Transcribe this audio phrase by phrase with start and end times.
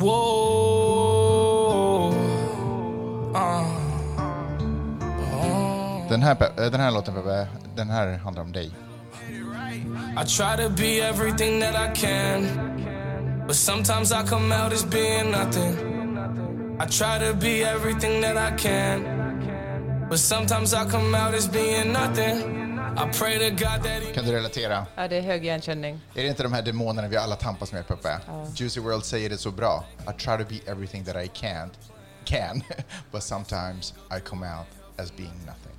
[0.00, 1.58] Whoa.
[3.34, 3.78] Uh.
[6.08, 8.72] Den här, eh, den här låten, Peppe, den här handlar om dig.
[10.16, 12.46] I try to be everything that I can,
[13.46, 15.76] but sometimes I come out as being nothing.
[16.80, 19.04] I try to be everything that I can,
[20.08, 22.67] but sometimes I come out as being nothing.
[22.98, 24.86] I pray to God that He Kan du relatera?
[24.96, 26.00] Ja, det är hög igenkänning.
[26.14, 28.20] Är det inte de här demonerna vi alla tampas med, Peppe?
[28.54, 29.84] Juicy World säger det så bra.
[30.08, 31.70] I try to be everything that I can't,
[32.24, 32.62] can,
[33.12, 34.66] but sometimes I come out
[34.96, 35.72] as being nothing.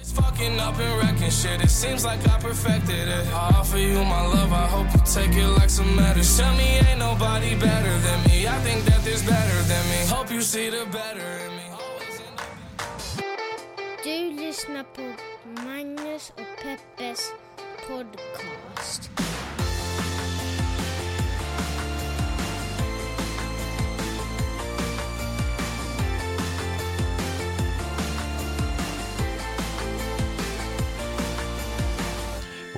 [0.00, 1.60] It's fucking up and wrecking shit.
[1.62, 3.26] It seems like I perfected it.
[3.34, 4.52] I offer you my love.
[4.52, 6.44] I hope you take it like some medicine.
[6.44, 8.46] Tell me ain't nobody better than me.
[8.46, 10.06] I think that there's better than me.
[10.08, 11.59] Hope you see the better in me.
[14.04, 15.12] Du lyssnar på
[15.44, 17.32] Magnus och Peppes
[17.88, 19.10] podcast.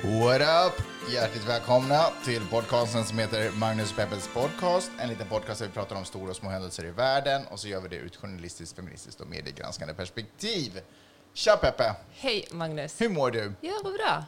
[0.03, 0.85] What up?
[1.13, 4.91] Hjärtligt välkomna till podcasten som heter Magnus Peppels podcast.
[4.99, 7.67] En liten podcast där vi pratar om stora och små händelser i världen och så
[7.67, 10.81] gör vi det ur ett journalistiskt, feministiskt och mediegranskande perspektiv.
[11.35, 11.95] Tja Peppe!
[12.11, 13.01] Hej Magnus.
[13.01, 13.53] Hur mår du?
[13.61, 14.25] Ja, vad bra.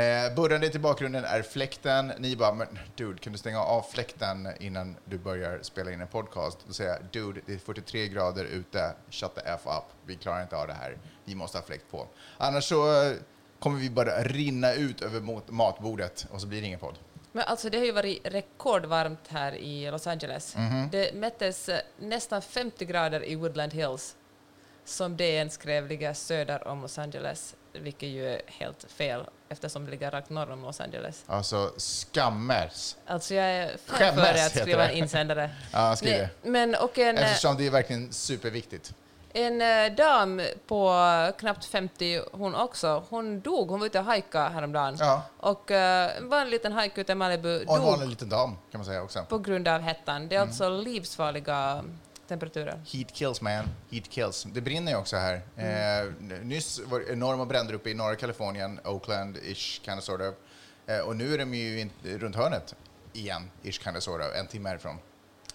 [0.00, 2.12] Eh, Burrande till bakgrunden är fläkten.
[2.18, 6.08] Ni bara, men dude, kan du stänga av fläkten innan du börjar spela in en
[6.08, 6.58] podcast?
[6.66, 9.84] Då säger jag, dude, det är 43 grader ute, shut the F up.
[10.06, 10.98] Vi klarar inte av det här.
[11.24, 12.06] Vi måste ha fläkt på.
[12.38, 13.12] Annars så eh,
[13.58, 15.20] kommer vi bara rinna ut över
[15.52, 16.98] matbordet och så blir det ingen podd.
[17.32, 20.56] Men alltså, det har ju varit rekordvarmt här i Los Angeles.
[20.56, 20.88] Mhm.
[20.92, 24.16] Det mättes eh, nästan 50 grader i Woodland Hills,
[24.88, 29.90] som DN skrev ligger söder om Los Angeles, vilket ju är helt fel eftersom det
[29.90, 31.24] ligger rakt norr om Los Angeles.
[31.26, 32.96] Alltså, skammers.
[33.06, 35.50] Alltså jag är Skämmas, före att skriva en insändare.
[35.72, 36.30] Ja, skriv det.
[36.50, 38.94] Men, och en, eh, Eftersom det är verkligen superviktigt.
[39.32, 40.92] en eh, dam på
[41.38, 43.68] knappt 50, hon också, hon dog.
[43.68, 44.96] Hon var ute och hajka häromdagen.
[45.00, 45.22] Ja.
[45.36, 45.76] Och uh,
[46.28, 48.84] var en liten hajk ute i Malibu, Och en dog vanlig liten dam, kan man
[48.84, 49.24] säga också.
[49.28, 50.28] på grund av hettan.
[50.28, 50.48] Det är Mm.
[50.48, 51.84] alltså livsfarliga
[52.28, 52.80] temperaturer.
[52.86, 54.46] Heat kills man, heat kills.
[54.52, 55.42] Det brinner ju också här.
[55.56, 56.12] Eh,
[56.42, 60.34] nyss var det enorma bränder uppe i norra Kalifornien, Oakland-ish, kind of sort of.
[60.86, 62.74] Eh, och nu är de ju in, runt hörnet
[63.12, 64.96] igen, ish, kind of sort of, en timme härifrån.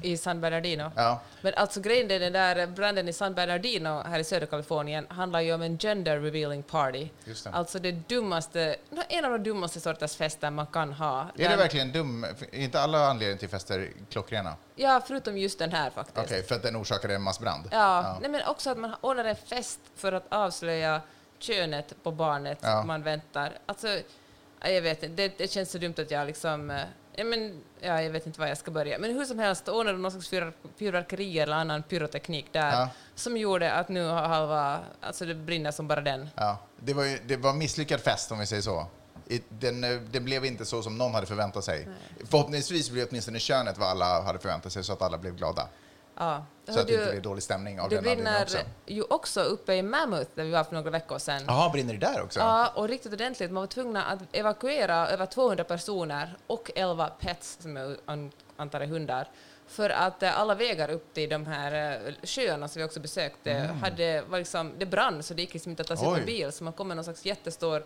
[0.02, 0.92] I San Bernardino.
[0.96, 5.06] Ja, Men alltså grejen är den där branden i San Bernardino här i södra Kalifornien
[5.10, 7.10] handlar ju om en gender revealing party.
[7.26, 7.50] Just det.
[7.50, 8.76] Alltså det dummaste,
[9.10, 11.22] en av de dummaste sorters fester man kan ha.
[11.22, 12.26] är det Där- verkligen dum?
[12.52, 14.56] Inte alla anledningar till fester klockrena?
[14.76, 16.18] Ja, förutom just den här faktiskt.
[16.18, 17.68] Okej, för att den orsakade en massbrand?
[17.72, 21.02] Ja, Nej, men också att man ordnar en fest för att avslöja
[21.40, 22.84] könet på barnet Ja.
[22.84, 23.52] man väntar.
[23.66, 23.88] Alltså,
[24.60, 26.80] ja, jag vet inte, det, det känns så dumt att jag liksom...
[27.16, 28.98] Ja, men, ja, jag vet inte var jag ska börja.
[29.00, 32.90] Men hur som helst ordnade de någon slags fyr- fyrverkeri eller annan pyroteknik där Ja.
[33.16, 34.80] som gjorde att nu har halva...
[35.02, 36.30] Alltså det brinner som bara den.
[36.36, 38.86] Ja, det var, ju, det var en misslyckad fest om vi säger så.
[39.50, 41.88] Den, eh, den blev inte så som någon hade förväntat sig.
[42.30, 45.68] Förhoppningsvis blev åtminstone könet vad alla hade förväntat sig så att alla blev glada.
[46.18, 46.46] Ja.
[46.68, 48.58] Så att det inte blir dålig stämning av det den brinner också.
[48.86, 51.42] ju också uppe i Mammoth där vi var för några veckor sedan.
[51.48, 52.40] Jaha, brinner det där också?
[52.40, 53.52] Ja, och riktigt ordentligt.
[53.52, 58.82] Man var tvungna att evakuera över 200 personer och 11 pets, som jag an- antar
[58.82, 59.28] är hundar,
[59.68, 63.54] för att eh, alla vägar upp till de här eh, sjöarna som vi också besökte
[63.82, 66.14] hade, var liksom, det brann så det gick liksom inte att ta sig Mm.
[66.14, 66.20] Oj.
[66.20, 67.84] med bil, så man kom med någon slags jättestor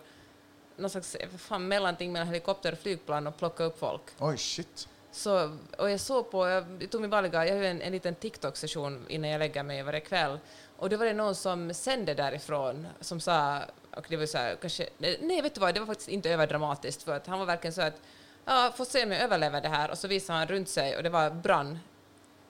[0.77, 4.01] någon slags eh, fan, mellanting mellan helikopter och flygplan och plocka upp folk.
[4.19, 4.87] Oj, shit.
[5.17, 9.05] Så, och jag såg på, jag tog min valga, jag har en, en liten TikTok-session
[9.07, 10.39] innan jag lägger mig varje kväll,
[10.77, 13.61] och då var det någon som sände därifrån som sa,
[13.95, 17.03] och det var så här, kanske, nej vet du vad, det var faktiskt inte överdramatiskt,
[17.03, 18.01] för att han var verkligen så att,
[18.45, 21.03] ja, får se om jag överlever det här, och så visade han runt sig och
[21.03, 21.79] det var brann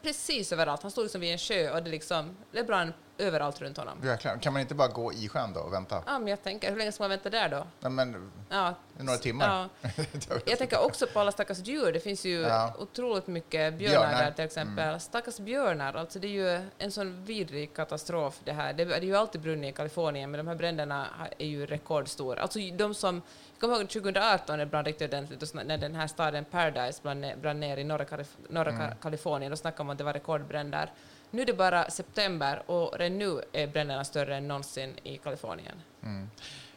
[0.01, 0.81] precis överallt.
[0.81, 3.97] Han stod liksom vid en sjö och det liksom, det brann överallt runt honom.
[4.03, 4.37] Jäklar.
[4.37, 6.03] Kan man inte bara gå i sjön då och vänta?
[6.05, 7.67] Ja, men jag tänker, hur länge ska man vänta där då?
[7.79, 9.69] Nej, men Ja, några timmar?
[9.81, 9.89] Ja.
[10.45, 11.91] Jag tänker också på alla stackars djur.
[11.93, 12.73] Det finns ju Ja.
[12.79, 14.13] otroligt mycket björnar, Björnar.
[14.13, 14.25] Mm.
[14.25, 14.99] där till exempel.
[14.99, 18.73] Stackars björnar, alltså det är ju en sån vidrig katastrof det här.
[18.73, 22.41] Det är ju alltid brunnit i Kalifornien, men de här bränderna är ju rekordstora.
[22.41, 23.21] Alltså de som,
[23.51, 27.21] jag kommer ihåg 2018 när det brann riktigt ordentligt, när den här staden Paradise brann
[27.21, 28.81] ner, brann ner i norra, Kalif- norra Mm.
[28.81, 30.91] Ka- Kalifornien, då snackade man att det var rekordbränder.
[31.31, 35.81] Nu är det bara september och redan nu är bränderna större än någonsin i Kalifornien.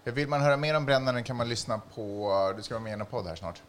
[0.05, 2.53] Vill man höra mer om brännaren kan man lyssna på...
[2.57, 3.63] Du ska vara med i en podd här snart,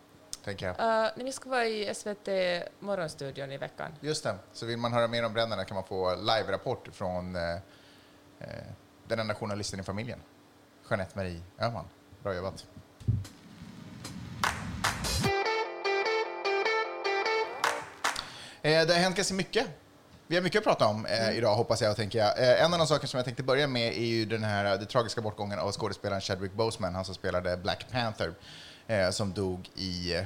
[0.43, 0.73] tänker jag.
[0.73, 2.27] Uh, nej, vi ska vara i SVT
[2.79, 3.91] Morgonstudion i veckan.
[4.01, 4.35] Just det.
[4.53, 7.41] Så vill man höra mer om brännarna kan man få live-rapport från eh,
[8.39, 8.47] eh,
[9.07, 10.19] den enda journalisten i familjen,
[10.89, 11.85] Jeanette Marie Öhman.
[12.23, 12.65] Bra jobbat.
[18.61, 19.67] Eh, det har hänt ganska mycket.
[20.31, 22.39] Vi har mycket att prata om eh, idag, hoppas jag och tänker jag.
[22.39, 24.87] Eh, en av de saker som jag tänkte börja med är ju den här den
[24.87, 28.33] tragiska bortgången av skådespelaren Chadwick Boseman, han som spelade Black Panther,
[28.87, 30.23] eh, som dog i, eh,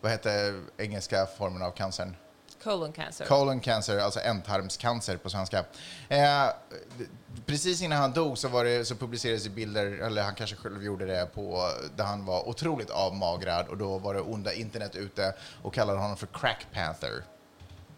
[0.00, 2.16] vad heter engelska formen av cancern?
[2.62, 3.24] Colon cancer.
[3.24, 5.64] Colon cancer, alltså ändtarmscancer på svenska.
[6.08, 6.46] Eh,
[7.46, 10.84] precis innan han dog så, var det, så publicerades det bilder, eller han kanske själv
[10.84, 15.34] gjorde det, på, där han var otroligt avmagrad och då var det onda internet ute
[15.62, 17.24] och kallade honom för Crack Panther.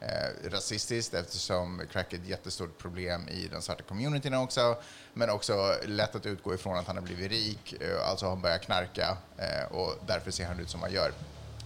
[0.01, 4.77] Eh, rasistiskt eftersom crack är ett jättestort problem i den svarta communityn också,
[5.15, 8.43] men också lätt att utgå ifrån att han har blivit rik, eh, alltså har han
[8.43, 11.13] börjat knarka eh, och därför ser han ut som han gör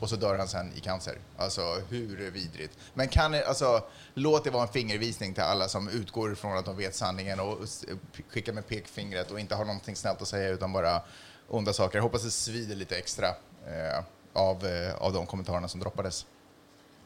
[0.00, 1.18] och så dör han sen i cancer.
[1.36, 2.78] Alltså hur vidrigt.
[2.94, 3.84] Men kan, alltså,
[4.14, 7.58] låt det vara en fingervisning till alla som utgår ifrån att de vet sanningen och
[8.28, 11.02] skickar med pekfingret och inte har någonting snällt att säga utan bara
[11.48, 11.98] onda saker.
[11.98, 13.28] Jag hoppas det svider lite extra
[13.66, 16.26] eh, av, eh, av de kommentarerna som droppades.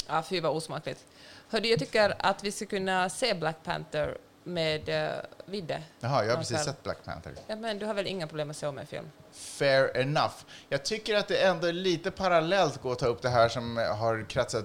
[0.06, 1.04] Ja, fy vad osmakligt.
[1.48, 5.82] Hörde, jag tycker att vi ska kunna se Black Panther med uh, Vidde.
[6.00, 7.32] Jaha, jag har Ja, precis sett Black Panther.
[7.46, 9.10] Ja, men du har väl inga problem med att se om en film?
[9.32, 10.34] Fair enough.
[10.68, 13.76] Jag tycker att det ändå är lite parallellt går att ta upp det här som
[13.76, 14.64] har kretsat...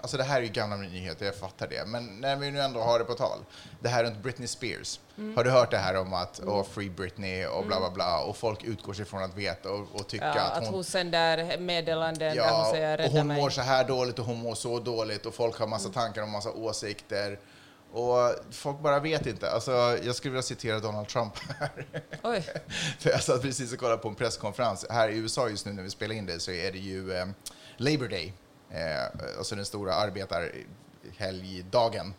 [0.00, 1.86] Alltså det här är ju gamla nyheter, jag fattar det.
[1.86, 3.38] Men när vi nu ändå har det på tal.
[3.80, 5.00] Det här runt Britney Spears.
[5.36, 8.36] Har du hört det här om att oh, Free Britney och bla bla bla och
[8.36, 10.74] folk utgår sig från att veta och, och tycka Ja, att att hon...
[10.74, 13.40] hon sänder meddelanden där hon säger Ja, och rädda hon mig.
[13.40, 16.28] mår så här dåligt och hon mår så dåligt och folk har massa tankar och
[16.28, 17.38] massa åsikter.
[17.94, 19.50] Och folk bara vet inte.
[19.50, 21.86] Alltså, jag skulle vilja citera Donald Trump här.
[22.22, 22.40] Oj,
[22.98, 24.86] För jag satt precis och kollade på en presskonferens.
[24.90, 27.26] Här i USA just nu när vi spelar in det så är det ju eh,
[27.76, 28.34] Labor Day,
[28.70, 29.04] eh,
[29.38, 32.14] alltså den stora arbetarhelgdagen.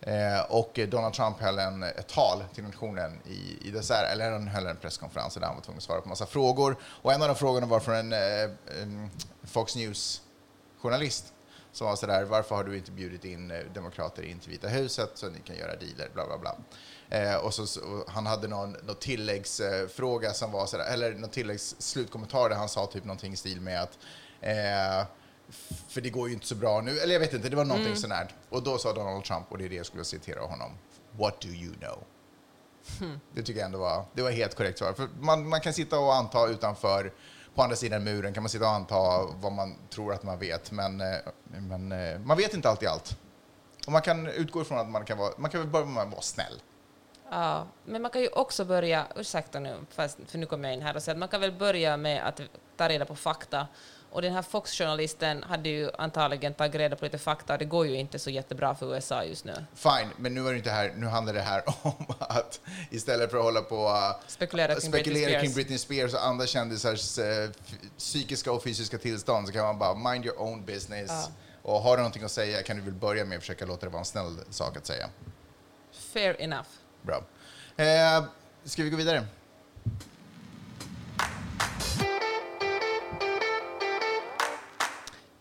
[0.00, 4.48] Eh, och Donald Trump höll en, ett tal till nationen i, i dessert, eller han
[4.48, 6.76] höll en presskonferens där han var tvungen att svara på massa frågor.
[6.82, 8.50] Och en av de frågorna var från en, eh,
[8.82, 9.10] en
[9.42, 11.31] Fox News-journalist
[11.72, 15.10] som var sådär, varför har du inte bjudit in eh, demokrater in till Vita huset
[15.14, 16.56] så ni kan göra dealer, bla bla bla.
[17.18, 22.48] Eh, och så, och han hade någon, någon tilläggsfråga som var sådär, eller någon tilläggsslutkommentar
[22.48, 23.98] där han sa typ någonting i stil med att
[24.40, 25.06] eh,
[25.88, 27.96] för det går ju inte så bra nu, eller jag vet inte, det var någonting
[27.96, 28.34] sånt här.
[28.48, 30.72] Och då sa Donald Trump, och det är det jag skulle citera honom,
[31.18, 31.98] What do you know?
[33.34, 34.92] Det tycker jag ändå var, det var helt korrekt svar.
[34.92, 37.12] För man, man kan sitta och anta utanför,
[37.54, 38.94] på andra sidan muren kan man sitta och anta
[39.40, 43.16] vad man tror att man vet, men, eh, men eh, man vet inte alltid allt.
[43.86, 46.20] Och man kan utgå ifrån att man kan vara, man kan börja med att vara
[46.20, 46.62] snäll.
[47.30, 50.82] Ja, men man kan ju också börja, ursäkta nu, fast, för nu kommer jag in
[50.82, 52.40] här och säga att man kan väl börja med att
[52.76, 53.66] ta reda på fakta.
[54.12, 57.94] Och den här Fox-journalisten hade ju antagligen tagit reda på lite fakta det går ju
[57.96, 59.54] inte så jättebra för USA just nu.
[59.74, 62.60] Fine, men nu är det inte här, nu handlar det här om att
[62.90, 65.54] istället för att hålla på uh, Spekulera kring Britney spekulera kring Spears.
[65.54, 67.50] Britney Spears och andra kändisars f-
[67.98, 71.10] psykiska och fysiska tillstånd så kan man bara mind your own business.
[71.10, 71.28] Ja.
[71.62, 73.90] Och har du någonting att säga kan du väl börja med att försöka låta det
[73.92, 75.08] vara en snäll sak att säga.
[76.12, 76.68] Fair enough.
[77.02, 77.22] Bra.
[77.76, 78.24] Eh,
[78.64, 79.24] ska vi gå vidare?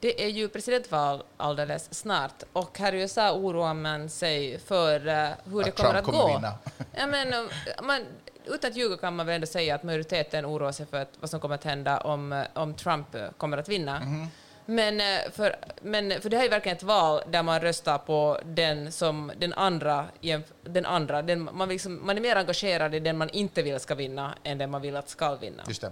[0.01, 5.29] Det är ju presidentval alldeles snart och här i USA oroar man sig för eh,
[5.45, 6.27] hur det Att kommer Trump att kommer gå.
[6.27, 6.53] vinna.
[6.97, 7.39] Ja, men, eh,
[7.83, 8.01] man,
[8.45, 11.29] utan att ljuga kan man väl ändå säga att majoriteten oroar sig för att, vad
[11.29, 13.99] som kommer att hända om, eh, om Trump kommer att vinna.
[13.99, 14.27] Mhm.
[14.65, 15.01] Men,
[15.31, 19.31] för, men för det här är verkligen ett val där man röstar på den som
[19.37, 20.05] den andra,
[20.63, 23.95] den andra den, man, liksom, man är mer engagerad i den man inte vill ska
[23.95, 25.63] vinna än den man vill att ska vinna.
[25.67, 25.91] Just det.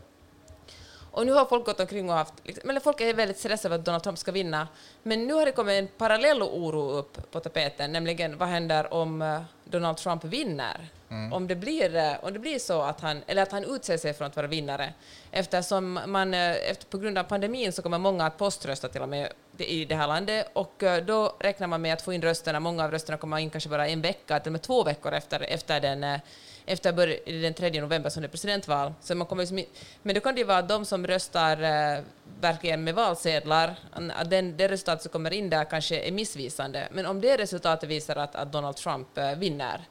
[1.11, 3.81] Och nu har folk gått omkring och haft, liksom, eller folk är väldigt stressade över
[3.81, 4.67] att Donald Trump ska vinna,
[5.03, 9.21] men nu har det kommit en parallell oro upp på tapeten, nämligen vad händer om
[9.21, 10.87] eh, Donald Trump vinner?
[11.31, 14.13] Om, det blir, eh, om det blir så att han, eller att han utser sig
[14.13, 14.93] från att vara vinnare,
[15.31, 19.09] eftersom man, eh, efter, på grund av pandemin så kommer många att poströsta till och
[19.09, 22.83] med i det här landet, och då räknar man med att få in rösterna, många
[22.83, 25.79] av rösterna kommer in kanske bara en vecka, till och med två veckor efter, efter
[25.79, 26.19] den
[26.69, 28.93] efter bör- den 3 november som det är presidentval.
[29.01, 29.63] Så man kommer liksom,
[30.03, 32.03] men då kan det vara de som röstar eh,
[32.41, 33.75] verkligen med valsedlar,
[34.15, 36.87] att den, det resultat som kommer in där kanske är missvisande.
[36.91, 39.81] Men om det resultatet visar att, att Donald Trump eh, vinner,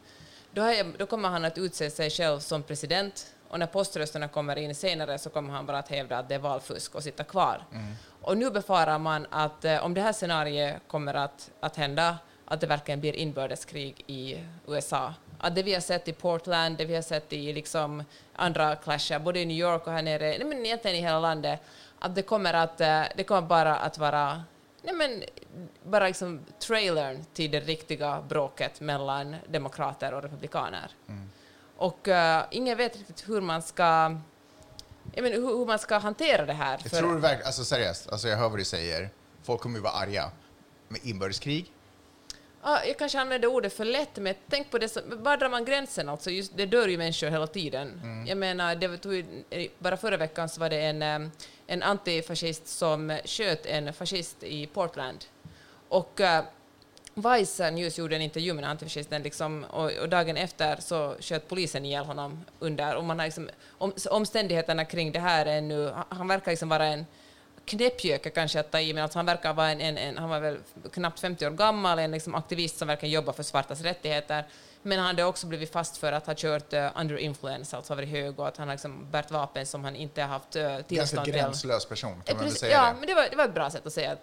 [0.53, 4.57] då, jag, då kommer han att utse sig själv som president och när poströsterna kommer
[4.59, 7.65] in senare så kommer han bara att hävda att det är valfusk och sitta kvar.
[8.23, 12.61] Och nu befarar man att eh, om det här scenariet kommer att, att hända, att
[12.61, 15.15] det verkligen blir inbördeskrig i USA.
[15.39, 19.19] Att det vi har sett i Portland, det vi har sett i liksom andra clasher,
[19.19, 21.61] både i New York och här nere, nej men egentligen i hela landet,
[21.99, 24.43] att det kommer, att, eh, det kommer bara att vara
[24.83, 25.25] nej men,
[25.83, 30.91] bara liksom trailern till det riktiga bråket mellan demokrater och republikaner.
[31.77, 34.17] Och uh, ingen vet riktigt hur man ska
[35.13, 36.79] jag menar, hur, hur man ska hantera det här.
[36.83, 39.11] Jag för- tror verkligen, alltså seriöst, alltså jag hör vad du säger.
[39.43, 40.31] Folk kommer ju vara arga.
[40.89, 41.73] med inbördeskrig?
[42.63, 45.65] Ja, jag kanske använder ordet för lätt, men tänk på det som, var drar man
[45.65, 46.31] gränsen alltså?
[46.31, 48.01] Just, det dör ju människor hela tiden.
[48.03, 48.27] Mm.
[48.27, 49.25] Jag menar, det tog,
[49.79, 51.31] bara förra veckan så var det en, eh,
[51.67, 55.25] en antifascist som sköt en fascist i Portland.
[55.89, 56.41] Och uh,
[57.15, 61.85] Vice News gjorde en intervju med antifascisten liksom, och, och dagen efter så sköt polisen
[61.85, 62.97] ihjäl honom under.
[62.97, 66.87] Och man har liksom, om, omständigheterna kring det här är nu, han verkar liksom vara
[66.87, 67.07] en
[67.69, 70.41] knäppgöke kanske att ta i, men alltså han verkar vara en, en, en, han var
[70.41, 70.59] väl
[70.93, 74.47] knappt 50 år gammal, en liksom aktivist som verkar jobba för svartas rättigheter.
[74.83, 78.09] Men han hade också blivit fast för att ha kört uh, under influence, alltså varit
[78.09, 80.83] hög och att han har liksom bärt vapen som han inte har haft uh, Ganska
[80.83, 81.35] tillstånd till.
[81.35, 82.95] gränslös person, kan Eh, man väl säga ja, det?
[82.99, 84.11] men det var, det var ett bra sätt att säga.
[84.11, 84.21] det.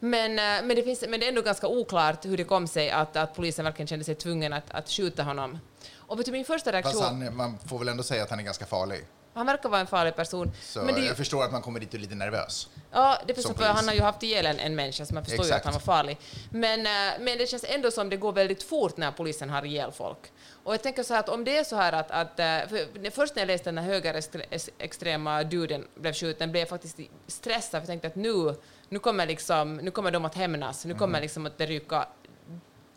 [0.00, 3.16] Men, men, det finns, men det är ändå ganska oklart hur det kom sig att,
[3.16, 5.58] att polisen verkligen kände sig tvungen att, att skjuta honom.
[5.96, 6.92] Och vet du, min första reaktion...
[6.92, 9.04] Fast han, man får väl ändå säga att han är ganska farlig.
[9.34, 10.52] Han verkar vara en farlig person.
[10.62, 12.68] Så men det ju, jag förstår att man kommer dit och är lite nervös.
[12.90, 13.74] Ja, det förstår jag.
[13.74, 15.66] Han har ju haft ihjäl en, en människa, så man förstår ju Exakt.
[15.66, 16.18] att han var farlig.
[16.50, 19.92] Men, eh, men det känns ändå som det går väldigt fort när polisen har ihjäl
[19.92, 20.18] folk.
[20.64, 22.10] Och jag tänker så här att om det är så här att...
[22.10, 26.68] att eh, för först när jag läste den här högerextrema duden blev skjuten blev jag
[26.68, 28.54] faktiskt stressad, för jag tänkte att nu,
[28.88, 30.84] nu, kommer, liksom, nu kommer de att hämnas.
[30.84, 32.06] Nu kommer liksom att det ryka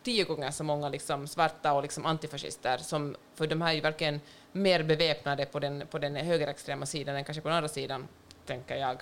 [0.06, 3.82] tio gånger så många liksom svarta och liksom antifascister, som, för de här är ju
[3.82, 4.22] verkligen
[4.52, 8.08] mer beväpnade på den, på den högerextrema sidan än kanske på den andra sidan,
[8.46, 8.98] tänker jag.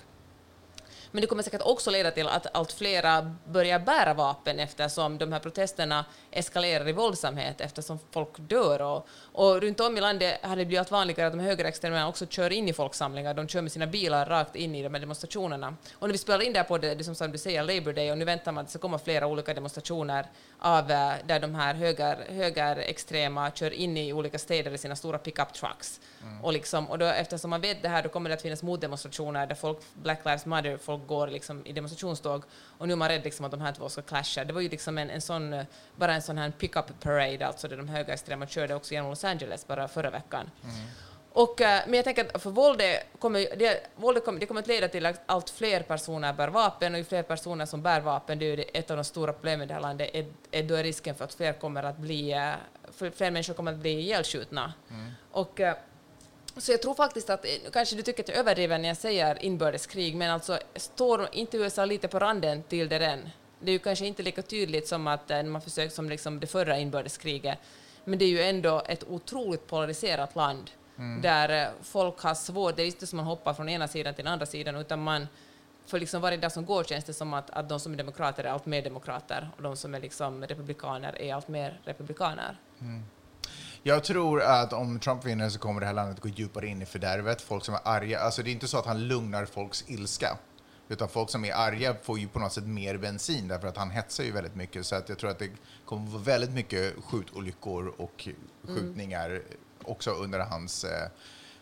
[1.14, 5.32] Men det kommer säkert också leda till att allt flera börjar bära vapen eftersom de
[5.32, 8.82] här protesterna eskalerar i våldsamhet eftersom folk dör.
[8.82, 12.26] Och, och runt om i landet har det blivit allt vanligare att de högerextrema också
[12.26, 13.34] kör in i folksamlingar.
[13.34, 15.76] De kör med sina bilar rakt in i de här demonstrationerna.
[15.94, 18.18] Och när vi spelar in där på det, det som, du säger, Labour Day, och
[18.18, 20.26] nu väntar man att det ska komma flera olika demonstrationer
[20.58, 25.18] av, eh, där de här höger, högerextrema kör in i olika städer i sina stora
[25.18, 26.00] pickup trucks.
[26.42, 29.46] Och, liksom, och då, eftersom man vet det här, då kommer det att finnas motdemonstrationer
[29.46, 32.44] där folk, Black Lives Matter, folk går liksom i demonstrationståg
[32.78, 34.44] och nu är man rädd liksom att de här två ska clasha.
[34.44, 35.64] Det var ju liksom en, en sån,
[35.96, 39.66] bara en sån här pickup parade, alltså där de högerextrema körde också genom Los Angeles
[39.66, 40.50] bara förra veckan.
[41.34, 44.66] Och, eh, men jag tänker att för våldet kommer, det, våldet kommer, det kommer att
[44.66, 48.38] leda till att allt fler personer bär vapen och ju fler personer som bär vapen,
[48.38, 50.74] det är ju ett av de stora problemen i det här landet, är, är då
[50.74, 54.72] är risken för att fler kommer att bli, eh, fler människor kommer att bli ihjälskjutna.
[55.30, 55.74] Och, eh,
[56.56, 59.44] så jag tror faktiskt att, eh, kanske du tycker att jag överdriver när jag säger
[59.44, 63.30] inbördeskrig, men alltså står inte USA lite på randen till det än?
[63.60, 66.40] Det är ju kanske inte lika tydligt som att eh, när man försökt som liksom
[66.40, 67.58] det förra inbördeskriget,
[68.04, 70.70] men det är ju ändå ett otroligt polariserat land
[71.22, 74.24] där eh, folk har svårt, det är inte som man hoppar från ena sidan till
[74.24, 75.28] den andra sidan, utan man
[75.86, 78.44] för liksom varje dag som går känns det som att, att de som är demokrater
[78.44, 82.56] är allt mer demokrater och de som är liksom republikaner är allt mer republikaner.
[83.86, 86.86] Jag tror att om Trump vinner så kommer det här landet gå djupare in i
[86.86, 87.40] fördärvet.
[87.40, 90.38] Folk som är arga, alltså det är inte så att han lugnar folks ilska.
[90.88, 93.90] Utan folk som är arga får ju på något sätt mer bensin därför att han
[93.90, 94.86] hetsar ju väldigt mycket.
[94.86, 95.50] Så att jag tror att det
[95.84, 98.28] kommer vara väldigt mycket skjutolyckor och
[98.62, 99.42] skjutningar
[99.82, 101.08] också under hans, eh,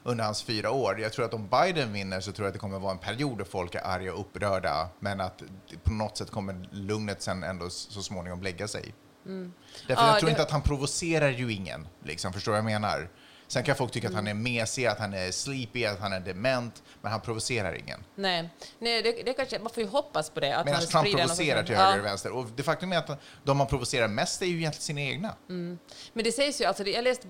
[0.02, 1.00] under hans fyra år.
[1.00, 3.38] Jag tror att om Biden vinner så tror jag att det kommer vara en period
[3.38, 4.88] där folk är arga och upprörda.
[5.00, 5.43] Men att
[5.83, 8.95] på något sätt kommer lugnet sen ändå så småningom lägga sig.
[9.25, 9.55] Därför
[9.88, 12.81] Ja, jag tror det- inte att han provocerar ju ingen, liksom, förstår du vad jag
[12.81, 13.09] menar?
[13.47, 16.21] Sen kan folk tycka att han är mesig, att han är sleepy, att han är
[16.21, 18.05] dement, men han provocerar ingen.
[18.14, 20.57] Nej, Nej det, det kanske, man får ju hoppas på det.
[20.57, 22.02] Att Medan han Trump provocerar till höger och Ja.
[22.11, 22.33] vänster.
[22.33, 25.35] Och det faktum är att de man provocerar mest är ju egentligen sina egna.
[25.47, 25.79] Men
[26.25, 27.26] det sägs ju, alltså jag läste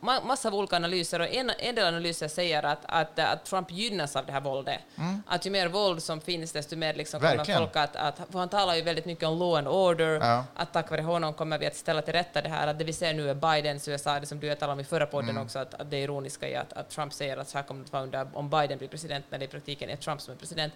[0.00, 4.16] massa av olika analyser och en, en del analyser säger att, att, att Trump gynnas
[4.16, 4.80] av det här våldet.
[5.26, 7.58] Att ju mer våld som finns desto mer liksom kommer Mm.
[7.58, 8.16] Folk att, att...
[8.32, 10.44] För han talar ju väldigt mycket om law and order, Ja.
[10.54, 12.92] att tack vare honom kommer vi att ställa till rätta det här, att det vi
[12.92, 15.42] ser nu är Bidens USA, det som du talade om i förra podden Mm.
[15.42, 17.86] också, att, att det ironiska i att, att Trump säger att så här kommer det
[17.86, 20.38] att vara under, om Biden blir president, när det i praktiken är Trump som är
[20.38, 20.72] president.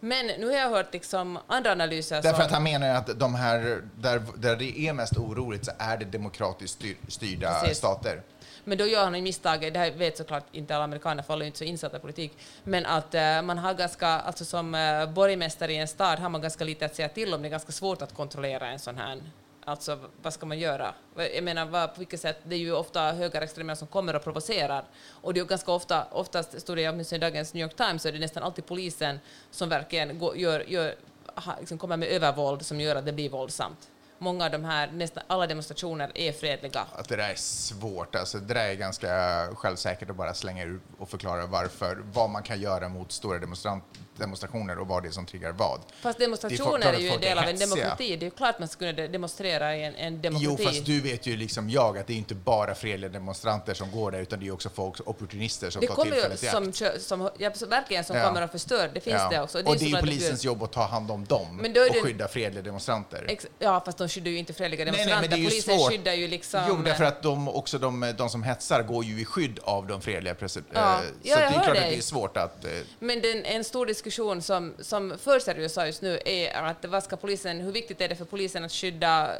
[0.00, 2.46] Men nu har jag hört liksom andra analyser Därför som...
[2.46, 6.04] att han menar att de här, där, där det är mest oroligt så är det
[6.04, 7.78] demokratiskt styr, styrda Precis.
[7.78, 8.22] stater.
[8.64, 11.44] Men då gör han ju misstaget, det här vet såklart inte alla amerikaner, för alla
[11.44, 12.32] är inte så insatta i politik,
[12.64, 16.40] men att eh, man har ganska, alltså som uh, borgmästare i en stad har man
[16.40, 19.22] ganska lite att säga till om, det är ganska svårt att kontrollera en sån här
[19.70, 20.94] Alltså, vad ska man göra?
[21.16, 22.38] Jag menar, vad, på vilket sätt?
[22.44, 24.84] Det är ju ofta högerextremister som kommer och provocerar.
[25.10, 28.02] Och det är ju ganska ofta, oftast står det åtminstone i dagens New York Times,
[28.02, 30.94] så är det nästan alltid polisen som verkligen går, gör, gör,
[31.34, 34.90] ha, liksom kommer med övervåld som gör att det blir våldsamt många av de här,
[34.92, 36.86] nästan alla demonstrationer är fredliga.
[36.96, 38.14] Att det där är svårt.
[38.14, 42.42] Alltså, det där är ganska självsäkert att bara slänga ur och förklara varför, vad man
[42.42, 43.38] kan göra mot stora
[44.16, 45.80] demonstrationer och vad det är som triggar vad.
[46.00, 48.16] Fast Det är demonstrationer är, ju en del av en demokrati.
[48.16, 50.56] Det är ju klart man ska kunna demonstrera i en, en demokrati.
[50.58, 53.90] Jo, fast du vet ju liksom jag att det är inte bara fredliga demonstranter som
[53.90, 57.02] går där, utan det är också folk, opportunister som det tar tillfället i akt.
[57.02, 58.26] som, ja, verkligen som Ja.
[58.26, 58.90] kommer och förstör.
[58.94, 59.28] Det finns Ja.
[59.30, 59.58] det också.
[59.58, 63.24] och det är polisens jobb att ta hand om dem och det- skydda fredliga demonstranter.
[63.28, 65.30] Ex- Ja, fast de skyddar ju inte fredliga Nej, nej, demonstranter.
[65.30, 65.90] men det är ju Polisen svårt.
[65.92, 66.60] skyddar ju liksom...
[66.68, 70.00] Jo, därför att de, också de, de som hetsar går ju i skydd av de
[70.00, 70.46] fredliga Ja.
[70.48, 71.90] eh, Ja, Så jag det är klart att dig.
[71.90, 72.64] det är svårt att...
[72.64, 76.84] eh, Men den, en stor diskussion som, som förs i USA just nu är att
[76.84, 79.30] vad ska polisen, hur viktigt är det för polisen att skydda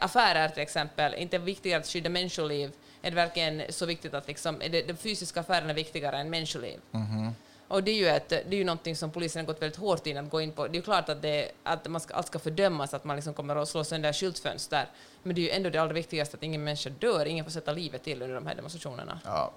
[0.00, 1.14] affärer till exempel?
[1.14, 2.70] Inte viktigare att skydda människoliv?
[3.02, 6.78] Är det verkligen så viktigt att liksom, är det, de fysiska affärerna viktigare än människoliv?
[6.90, 7.34] Mhm.
[7.68, 10.06] Och det är ju, ett, det är ju någonting som polisen har gått väldigt hårt
[10.06, 10.66] in att gå in på.
[10.66, 13.34] Det är ju klart att, det, att man ska, allt ska fördömas, att man liksom
[13.34, 14.88] kommer att slå sönder skyltfönster.
[15.22, 17.72] Men det är ju ändå det allra viktigaste att ingen människa dör, ingen får sätta
[17.72, 19.20] livet till under de här demonstrationerna.
[19.24, 19.52] Ja.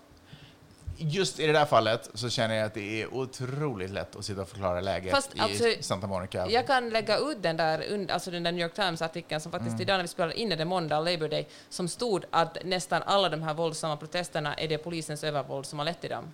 [1.01, 4.41] Just i det där fallet så känner jag att det är otroligt lätt att sitta
[4.41, 6.47] och förklara läget Fast, i alltså, Santa Monica.
[6.49, 9.95] Jag kan lägga ut den där, alltså den där New York Times-artikeln som faktiskt idag
[9.95, 13.53] när vi spelar in det måndag, Labour Day, som stod att nästan alla de här
[13.53, 16.33] våldsamma protesterna är det polisens övervåld som har lett till dem.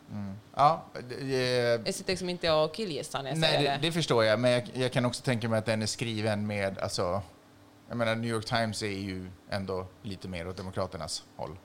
[0.55, 0.85] Ja,
[1.19, 1.35] det,
[1.85, 3.87] Jag sitter liksom inte och killgissar när jag nej, säger det, det.
[3.87, 6.79] det förstår jag, men jag, jag kan också tänka mig att den är skriven med,
[6.79, 7.21] alltså,
[7.89, 11.57] jag menar New York Times är ju ändå lite mer åt Demokraternas håll.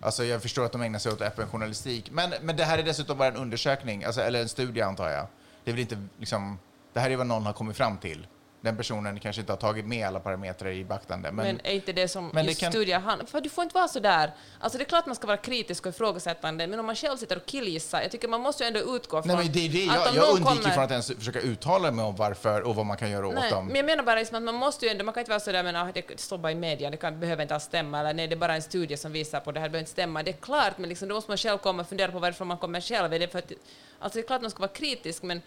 [0.00, 2.82] Alltså jag förstår att de ägnar sig åt öppen journalistik, men, men det här är
[2.82, 5.26] dessutom bara en undersökning, alltså, eller en studie antar jag.
[5.64, 6.58] Det är väl inte liksom,
[6.92, 8.26] det här är vad någon har kommit fram till.
[8.62, 11.32] Den personen kanske inte har tagit med alla parametrar i beaktande.
[11.32, 13.74] Men, Men, är inte det som men det kan- studier handlar För du får inte
[13.74, 14.32] vara så där.
[14.60, 17.36] Alltså det är klart man ska vara kritisk och ifrågasättande, men om man själv sitter
[17.36, 19.78] och killgissar, jag tycker man måste ju ändå utgå från nej, men det är det.
[19.84, 22.96] Jag, jag undviker kommer- från att ens försöka uttala mig om varför och vad man
[22.96, 23.66] kan göra åt Nej, dem.
[23.66, 25.62] men jag menar bara liksom att man måste ju ändå, man kan inte vara sådär
[25.62, 28.28] men ah, det står bara i media, det kan, behöver inte alls stämma, eller nej
[28.28, 30.22] det är bara en studie som visar på det här, det behöver inte stämma.
[30.22, 32.58] Det är klart, men liksom, då måste man själv komma och fundera på varför man
[32.58, 33.12] kommer själv.
[33.12, 33.52] Är det för att,
[33.98, 35.42] alltså det är klart man ska vara kritisk, men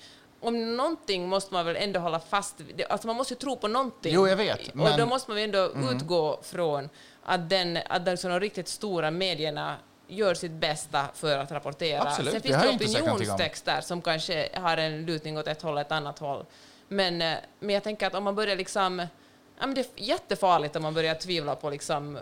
[0.48, 2.76] om någonting måste man väl ändå hålla fast vid.
[2.76, 4.14] Det- Alltså man måste ju tro på någonting.
[4.14, 5.00] Jo, jag vet, Och men- Mm.
[5.00, 6.90] då måste man ju ändå utgå från
[7.24, 9.76] att, den, att den, så de riktigt stora medierna
[10.08, 12.02] gör sitt bästa för att rapportera.
[12.02, 12.48] Absolut, Sen det
[12.80, 13.16] finns det om.
[13.16, 16.46] opinionstexter som kanske har en lutning åt ett håll, ett annat håll.
[16.88, 19.00] Men, eh, men jag tänker att om man börjar liksom...
[19.60, 22.20] Ja, men det är jättefarligt om man börjar tvivla på liksom...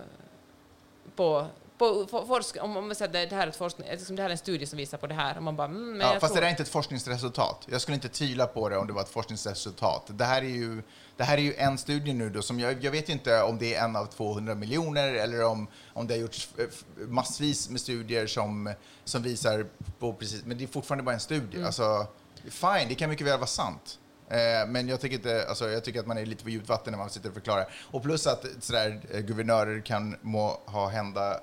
[1.15, 1.48] På,
[1.82, 4.30] på, forsk, om om man säger att det här är, ett forskning, liksom det här
[4.30, 5.67] är en studie som visar på det här, och man bara...
[5.67, 7.67] Mm, men Ja, jag fast tror, det där är inte ett forskningsresultat.
[7.72, 10.04] Jag skulle inte tvivla på det om det var ett forskningsresultat.
[10.08, 10.84] Det här är ju,
[11.17, 13.76] det här är ju en studie nu då som jag, jag vet inte om det
[13.76, 16.50] är en av 200 miljoner eller om, om det har gjorts
[16.98, 19.65] massvis med studier som, som visar
[20.00, 21.56] på precis, men det är fortfarande bara en studie.
[21.56, 21.65] Mm.
[21.65, 22.08] Alltså,
[22.50, 23.98] fine, det kan mycket väl vara sant.
[24.32, 26.91] Eh, Men jag tycker, inte, alltså, jag tycker att man är lite på djupt vatten
[26.91, 27.74] när man sitter och förklarar.
[27.91, 31.39] Och plus att sådär, eh, guvernörer kan må ha hända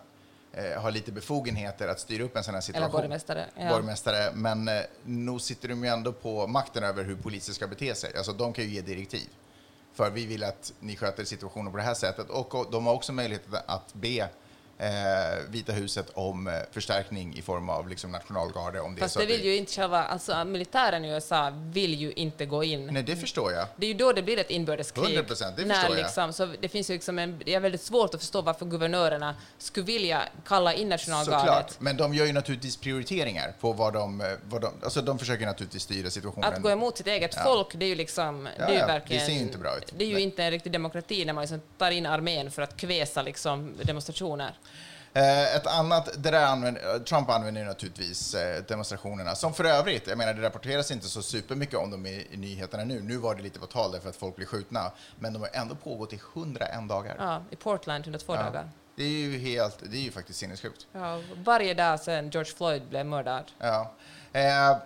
[0.59, 2.85] eh, har lite befogenheter att styra upp en sån här situation.
[2.85, 3.47] eller borgmästare.
[3.57, 3.69] Ja.
[3.69, 7.95] borgmästare, men eh, nog sitter de ju ändå på makten över hur poliser ska bete
[7.95, 8.17] sig.
[8.17, 9.29] Alltså de kan ju ge direktiv.
[9.93, 12.31] För vi vill att ni sköter situationen på det här sättet.
[12.31, 14.29] Och, och de har också möjlighet att be
[14.79, 14.89] eh,
[15.49, 18.81] Vita huset om eh, förstärkning i form av liksom, nationalgarde.
[18.81, 20.05] Om det Fast det vill ju inte själva...
[20.05, 22.87] Alltså militären i USA vill ju inte gå in.
[22.87, 23.67] Nej, det förstår jag.
[23.77, 25.19] Det är ju då det blir ett inbördeskrig.
[25.19, 26.03] 100%, det när förstår jag.
[26.03, 29.35] liksom, så det finns ju liksom en, det är väldigt svårt att förstå varför guvernörerna
[29.59, 31.41] skulle vilja kalla in nationalgardet.
[31.41, 31.81] Såklart.
[31.81, 34.21] Men de gör ju naturligtvis prioriteringar på vad de...
[34.21, 36.53] eh, Vad de alltså de försöker naturligtvis styra situationen.
[36.55, 37.43] Att gå emot sitt eget Ja.
[37.45, 38.49] folk, det är ju liksom...
[38.59, 39.21] Ja, det är ju verkligen...
[39.23, 39.93] det ser ju inte bra ut.
[39.97, 40.23] Det är ju Nej.
[40.23, 44.59] inte en riktig demokrati när man liksom tar in armén för att kväsa liksom demonstrationer.
[45.19, 50.07] Eh, ett annat, det där använder, Trump använder ju naturligtvis eh, demonstrationerna, som för övrigt,
[50.07, 53.01] jag menar det rapporteras inte så supermycket om dem i, i nyheterna nu.
[53.03, 55.75] Nu var det lite på tal därför att folk blir skjutna, men de har ändå
[55.75, 57.17] pågått i 101 dagar.
[57.19, 58.43] Ja, I Portland 102 Ja.
[58.43, 58.71] dagar.
[58.97, 60.87] Det är ju helt, det är ju faktiskt sinnessjukt.
[60.93, 63.45] Ja, varje dag sedan George Floyd blev mördad.
[63.59, 63.93] Ja.
[64.33, 64.77] Eh,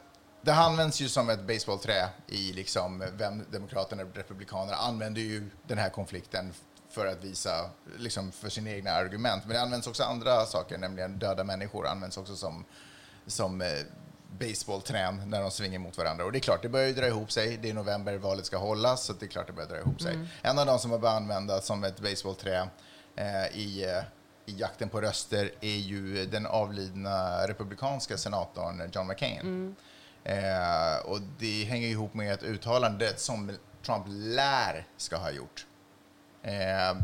[0.43, 5.79] det används ju som ett baseballträ i liksom vem Demokraterna och Republikanerna använder ju den
[5.79, 6.53] här konflikten
[6.93, 9.45] för att visa, liksom för sina egna argument.
[9.47, 12.65] Men det används också andra saker, nämligen döda människor används också som,
[13.27, 13.69] som eh,
[14.39, 16.25] baseballträn när de svingar mot varandra.
[16.25, 17.57] Och det är klart, det börjar ju dra ihop sig.
[17.57, 20.19] Det är november, valet ska hållas, så det är klart det börjar dra ihop sig.
[20.43, 22.69] En av de som har börjat användas som ett baseballträ
[23.17, 24.03] eh, i, eh,
[24.47, 29.77] i jakten på röster är ju den avlidna republikanska senatorn John McCain.
[30.25, 35.67] Eh, och det hänger ihop med ett uttalande som Trump lär ska ha gjort.
[36.43, 36.97] Eh,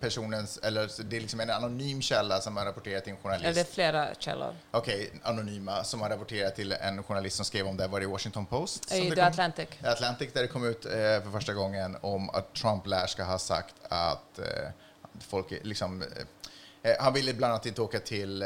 [0.00, 3.46] personens, eller det är liksom en anonym källa som har rapporterat till en Eller det
[3.46, 3.74] är journalist.
[3.74, 4.54] flera källor.
[4.70, 8.08] Okej, anonyma, som har rapporterat till en journalist som skrev om det, var det i
[8.08, 8.92] Washington Post?
[8.94, 9.20] I The?
[9.20, 9.68] Atlantic.
[9.82, 13.38] Atlantic där det kom ut eh, för första gången om att Trump lär ska ha
[13.38, 14.44] sagt att eh,
[15.20, 18.44] folk liksom eh, eh, han ville bland annat inte åka till,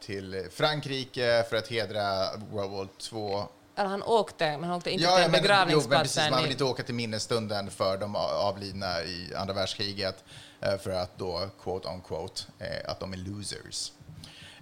[0.00, 3.44] till Frankrike för att hedra World War II.
[3.76, 5.42] Eller han åkte, men han åkte inte Ja, till men, jo, men precis,
[5.88, 6.30] begravningsplatsen.
[6.30, 10.24] man vill inte åka till minnesstunden för de avlidna i andra världskriget
[10.60, 13.92] eh, för att då, quote on quote, eh, att de är losers.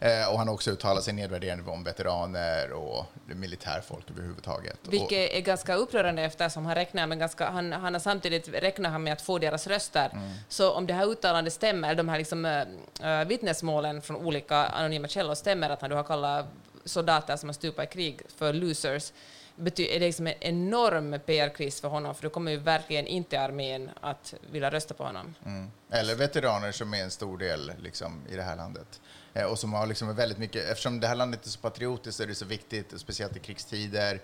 [0.01, 4.79] Eh, Och han har också uttalat sig nedvärderande om veteraner och militärfolk överhuvudtaget.
[4.83, 9.03] Vilket är ganska upprörande eftersom han räknar med ganska, han, han har samtidigt räknar han
[9.03, 10.11] med att få deras röster.
[10.13, 10.31] Mm.
[10.49, 15.35] Så om det här uttalandet stämmer, de här liksom, äh, vittnesmålen från olika anonyma källor
[15.35, 16.47] stämmer, att han du har kallat
[16.85, 19.13] soldater som har stupat i krig för losers,
[19.57, 23.41] bety- är det liksom en enorm PR-kris för honom, för då kommer ju verkligen inte
[23.41, 25.35] armén att vilja rösta på honom.
[25.47, 25.71] Mm.
[25.91, 29.01] Eller veteraner som är en stor del liksom, i det här landet.
[29.35, 32.27] Eh, och som har liksom väldigt mycket, eftersom det här landet är så patriotiskt är
[32.27, 34.21] det så viktigt, speciellt i krigstider,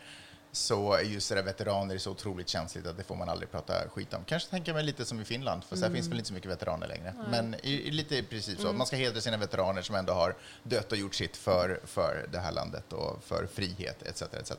[0.57, 3.89] så är just det veteraner är så otroligt känsligt att det får man aldrig prata
[3.89, 4.25] skit om.
[4.25, 6.89] Kanske tänker mig lite som i Finland, för där finns väl inte så mycket veteraner
[6.89, 7.15] längre.
[7.31, 8.73] Men i, i lite i princip så.
[8.73, 12.39] Man ska hedra sina veteraner som ändå har dött och gjort sitt för, för det
[12.39, 14.23] här landet och för frihet etc.
[14.23, 14.53] etc.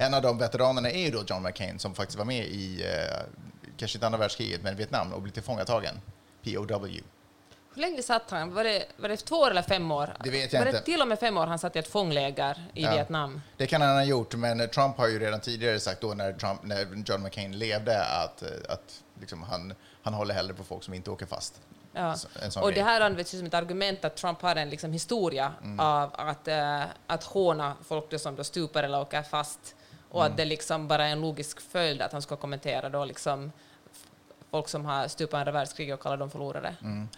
[0.00, 3.22] En av de veteranerna är ju då John McCain som faktiskt var med i, eh,
[3.76, 6.00] kanske inte andra världskriget, men Vietnam och blev tillfångatagen.
[6.44, 7.00] POW.
[7.74, 8.54] Hur länge satt han?
[8.54, 10.16] Var det, var det två år eller fem år?
[10.24, 10.78] Det vet jag var inte.
[10.78, 12.90] det till och med fem år han satt i ett fångläger i Ja.
[12.90, 13.42] Vietnam?
[13.56, 16.62] Det kan han ha gjort, men Trump har ju redan tidigare sagt då när, Trump,
[16.62, 21.10] när John McCain levde att, att liksom han, han håller hellre på folk som inte
[21.10, 21.60] åker fast.
[21.92, 22.16] Ja.
[22.62, 25.80] Och det här används ju som ett argument att Trump har en liksom historia Mm.
[25.80, 29.74] av att, äh, att håna folk då som då stupar eller åker fast
[30.10, 30.32] och Mm.
[30.32, 33.52] att det liksom bara är en logisk följd att han ska kommentera då liksom
[34.50, 36.74] folk som har stupat andra världskriget och kalla dem förlorare.
[36.82, 37.08] Mm.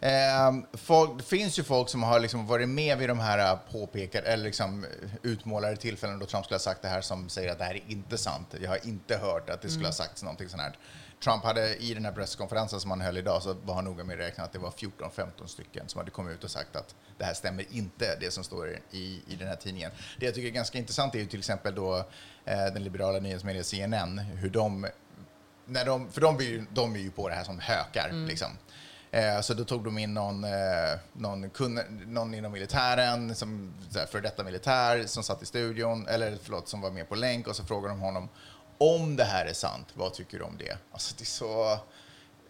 [0.00, 3.58] Ehm, folk, det finns ju folk som har liksom varit med vid de här eh,
[3.72, 4.90] påpekar eller liksom eh,
[5.22, 7.82] utmålade tillfällen då Trump skulle ha sagt det här som säger att det här är
[7.88, 8.54] inte sant.
[8.60, 10.76] Jag har inte hört att det skulle ha sagts någonting sånt här.
[11.24, 14.14] Trump hade i den här presskonferensen som han höll idag så var han noga med
[14.14, 17.24] att räkna att det var 14-15 stycken som hade kommit ut och sagt att det
[17.24, 19.90] här stämmer inte, det som står i, i den här tidningen.
[20.18, 21.96] Det jag tycker är ganska intressant är ju till exempel då
[22.44, 24.86] eh, den liberala nyhetsmedien CNN, hur de
[25.66, 28.10] när de, för de är, ju, de är ju på det här som hökar.
[28.12, 28.48] Liksom.
[29.10, 33.98] Eh, så då tog de in någon, eh, någon, kun, någon inom militären, som, så
[33.98, 37.48] här, för detta militär, som satt i studion, eller förlåt, som var med på länk
[37.48, 38.28] och så frågade de honom
[38.78, 40.78] om det här är sant, vad tycker du om det?
[40.92, 41.78] Alltså det är så...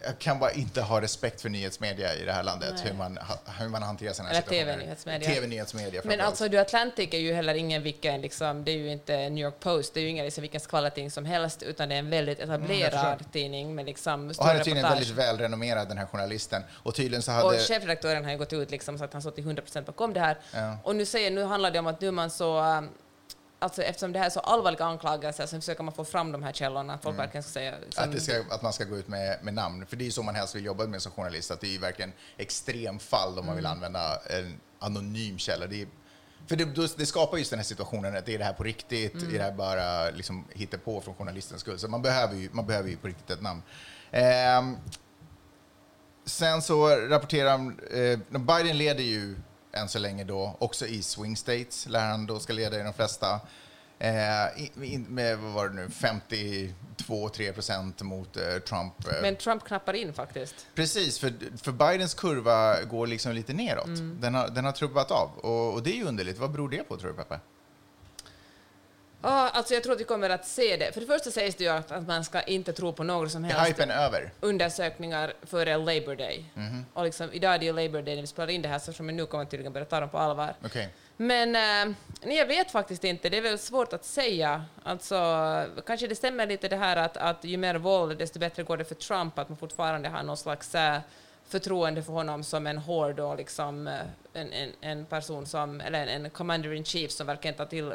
[0.05, 2.87] Jag kan bara inte ha respekt för nyhetsmedia i det här landet, Nej.
[2.87, 3.19] hur man,
[3.59, 4.41] hur man hanterar här Eller.
[4.41, 5.29] TV-nyhetsmedia.
[5.29, 9.29] TV-nyhetsmedia Men alltså, The Atlantic är ju heller ingen vilken, liksom, det är ju inte
[9.29, 11.99] New York Post, det är ju ingen liksom, vilken skvallertidning som helst, utan det är
[11.99, 13.31] en väldigt etablerad förstår.
[13.31, 16.63] tidning med liksom och han är tydligen väldigt välrenommerad, den här journalisten.
[16.71, 17.45] Och tydligen så hade...
[17.45, 20.19] Och chefredaktören har ju gått ut liksom, så att han står till 100% bakom det
[20.19, 20.37] här.
[20.53, 20.77] Ja.
[20.83, 22.83] Och nu, säger, nu handlar det om att nu man så...
[23.59, 26.51] Alltså eftersom det här är så allvarliga anklagelser så försöker man få fram de här
[26.53, 27.73] källorna, att folk verkligen ska säga...
[27.85, 28.09] Liksom, Mm.
[28.09, 29.85] Att, det ska, att man ska gå ut med, med namn.
[29.85, 31.51] För det är ju så man helst vill jobba med som journalist.
[31.51, 33.75] Att det är ju verkligen extremfall om man vill Mm.
[33.77, 35.67] använda en anonym källa.
[35.67, 35.87] Det, är,
[36.47, 39.13] för det, det skapar just den här situationen att det är det här på riktigt,
[39.13, 39.27] Mm.
[39.35, 40.45] är det här bara liksom
[40.83, 41.79] på från journalistens skull.
[41.79, 43.61] Så man behöver ju, man behöver ju på riktigt ett namn.
[44.11, 44.77] Ehm,
[46.25, 47.53] sen så rapporterar
[47.97, 49.35] eh, Biden leder ju
[49.73, 52.93] än så länge då också i swing states, lär han då ska leda i de
[52.93, 53.39] flesta.
[53.99, 55.87] Eh, in, in, med, vad var det nu,
[56.97, 59.07] 52-3 procent mot eh, Trump.
[59.07, 60.55] Eh, Men Trump knappar in faktiskt.
[60.75, 63.85] Precis, för, för Bidens kurva går liksom lite neråt.
[63.85, 64.17] Mm.
[64.21, 66.37] Den, har, den har trubbat av och, och det är ju underligt.
[66.37, 67.39] Vad beror det på tror du, Peppe?
[69.21, 70.91] Ja, alltså jag tror att vi kommer att se det.
[70.91, 73.43] För det första sägs det ju att, att man ska inte tro på några som
[73.43, 74.31] helst hypen över?
[74.39, 76.45] undersökningar före Labor Day.
[76.53, 76.85] Mhm.
[76.93, 78.93] Och liksom, idag är det ju Labor Day när vi spelar in det här, så
[78.93, 80.53] som nu kommer tydligen börja ta dem på allvar.
[80.65, 80.89] Okej.
[81.17, 84.65] Men eh, nej, jag vet faktiskt inte, det är väl svårt att säga.
[84.83, 85.15] Alltså,
[85.85, 88.85] kanske det stämmer lite det här att, att ju mer våld, desto bättre går det
[88.85, 90.99] för Trump, att man fortfarande har någon slags eh,
[91.47, 93.93] förtroende för honom som en hård och liksom, eh,
[94.33, 97.93] en, en, en person som, eller en, en commander in chief som verkligen tar till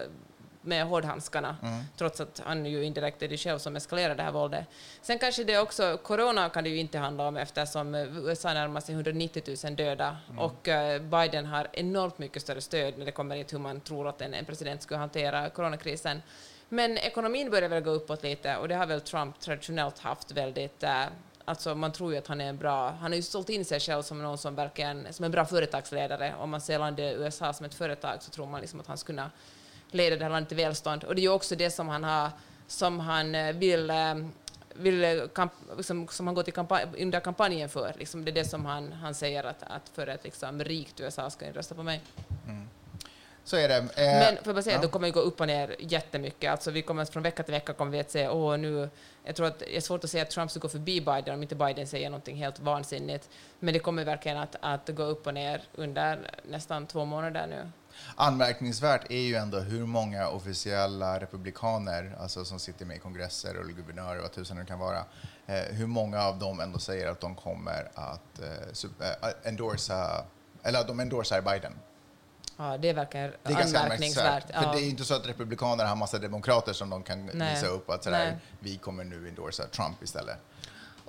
[0.63, 1.81] med hårdhandskarna, Mm.
[1.97, 4.65] trots att han ju indirekt är det själv som eskalerar det här våldet.
[5.03, 8.95] Sen kanske det också, corona kan det ju inte handla om eftersom USA närmar sig
[8.95, 13.57] 190 000 döda och eh, Biden har enormt mycket större stöd när det kommer till
[13.59, 16.23] hur man tror att en, en president skulle hantera coronakrisen.
[16.69, 20.83] Men ekonomin börjar väl gå uppåt lite och det har väl Trump traditionellt haft väldigt
[20.83, 21.05] eh,
[21.45, 23.81] Alltså man tror ju att han är en bra, han har ju sålt in sig
[23.81, 26.35] själv som någon som verkligen, som en bra företagsledare.
[26.39, 29.17] Om man ser landet USA som ett företag så tror man liksom att han skulle
[29.17, 29.31] kunna
[29.95, 31.05] leda det här landet till välstånd.
[31.05, 32.31] Och det är ju också det som han har,
[32.67, 34.15] som han eh, vill eh,
[34.75, 37.95] vill eh, kamp, liksom, som han går till kampanj, under kampanjen för.
[37.99, 41.31] Liksom, det är det som han, han säger att, att för ett liksom, rikt USA
[41.31, 42.01] ska ni rösta på mig.
[43.45, 43.77] Så är det.
[43.77, 44.83] Eh, Men jag bara säga, ja.
[44.83, 46.51] det kommer ju gå upp och ner jättemycket.
[46.51, 48.89] Alltså vi kommer från vecka till vecka kommer vi att se, åh nu,
[49.25, 51.43] jag tror att det är svårt att säga att Trump ska gå förbi Biden om
[51.43, 53.29] inte Biden säger någonting helt vansinnigt.
[53.59, 57.71] Men det kommer verkligen att, att gå upp och ner under nästan två månader nu.
[58.17, 63.67] Anmärkningsvärt är ju ändå hur många officiella republikaner, alltså som sitter med i kongresser och
[63.67, 65.05] guvernörer och vad tusan det kan vara,
[65.47, 70.25] eh, hur många av dem ändå säger att de kommer att eh, eh, endorsa,
[70.63, 71.73] eller att de endorsar Biden.
[72.57, 73.83] Ja, det verkligen Det är anmärkningsvärt.
[73.83, 74.47] anmärkningsvärt.
[74.47, 74.73] För Ja.
[74.73, 77.55] det är ju inte så att republikaner har massa demokrater som de kan Nej.
[77.55, 80.37] visa upp att sådär, vi kommer nu endorsa Trump istället.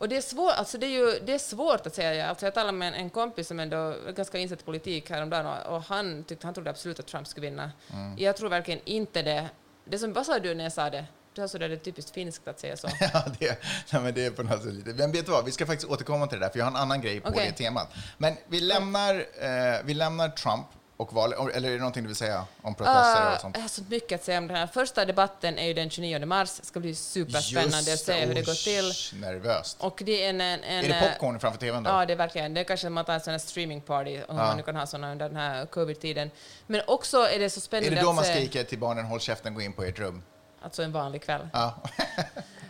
[0.03, 2.29] Och det är, svår, alltså det, är ju, det är svårt att säga.
[2.29, 5.45] Alltså jag talade med en, en kompis som ändå är ganska insatt i politik häromdagen
[5.45, 7.71] och, och han, tyckte, han trodde absolut att Trump skulle vinna.
[7.93, 8.15] Mm.
[8.17, 9.49] Jag tror verkligen inte det.
[9.85, 11.05] det som, vad sa du när jag sa det?
[11.33, 12.87] Du sa det är typiskt finskt att säga så.
[13.13, 14.93] Ja, det, nej, men det är på något sätt lite...
[14.93, 16.77] Men vet du vad, vi ska faktiskt återkomma till det där, för jag har en
[16.77, 17.47] annan grej på Okej.
[17.57, 17.93] det temat.
[18.17, 20.65] Men vi lämnar, eh, vi lämnar Trump
[20.97, 23.55] och val, eller är det någonting du vill säga om protester och Ah, sånt?
[23.55, 24.67] jag har så mycket att säga om den här.
[24.67, 26.57] Första debatten är ju den 29 mars.
[26.59, 28.63] Det ska bli superspännande att Just se hur det går
[29.11, 29.19] till.
[29.21, 29.77] Nervöst.
[29.79, 30.41] Och det är en...
[30.41, 31.89] en, är det popcorn framför tvn då?
[31.89, 32.53] Ja, det är verkligen.
[32.53, 34.33] Det är kanske man tar en sån här streamingparty, om Ja.
[34.33, 36.31] man nu kan ha såna under den här covid-tiden.
[36.67, 38.33] Men också är det så är spännande det då att man se...
[38.33, 40.23] skriker till barnen håll käften, gå in på ert rum?
[40.61, 41.47] Alltså en vanlig kväll.
[41.53, 41.75] Ja.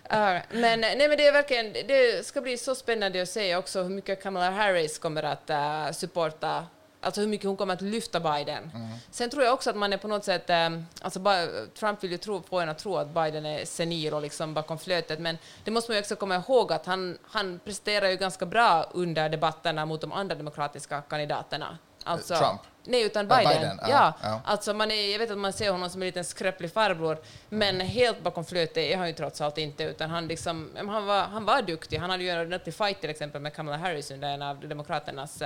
[0.09, 3.83] Ja, men, nej, men det är verkligen, det ska bli så spännande att se också
[3.83, 6.65] hur mycket Kamala Harris kommer att uh, supporta,
[7.03, 8.71] alltså hur mycket hon kommer att lyfta Biden.
[9.11, 10.69] Sen tror jag också att man är på något sätt, eh,
[11.01, 11.19] alltså
[11.79, 14.77] Trump vill ju tro, få en att tro att Biden är senil och liksom bakom
[14.79, 18.45] flötet, men det måste man ju också komma ihåg att han, han presterar ju ganska
[18.45, 21.77] bra under debatterna mot de andra demokratiska kandidaterna.
[22.03, 22.61] Alltså, Trump?
[22.85, 23.61] Nej, utan Ja, Biden.
[23.61, 24.41] Biden, ja, ja.
[24.45, 27.17] Alltså man är, jag vet att man ser honom som en liten skröplig farbror,
[27.49, 31.21] men helt bakom flötet är han ju trots allt inte, utan han, liksom, han, var,
[31.21, 31.97] han var duktig.
[31.97, 35.41] Han hade ju en ordentlig fight till exempel med Kamala Harris under en av Demokraternas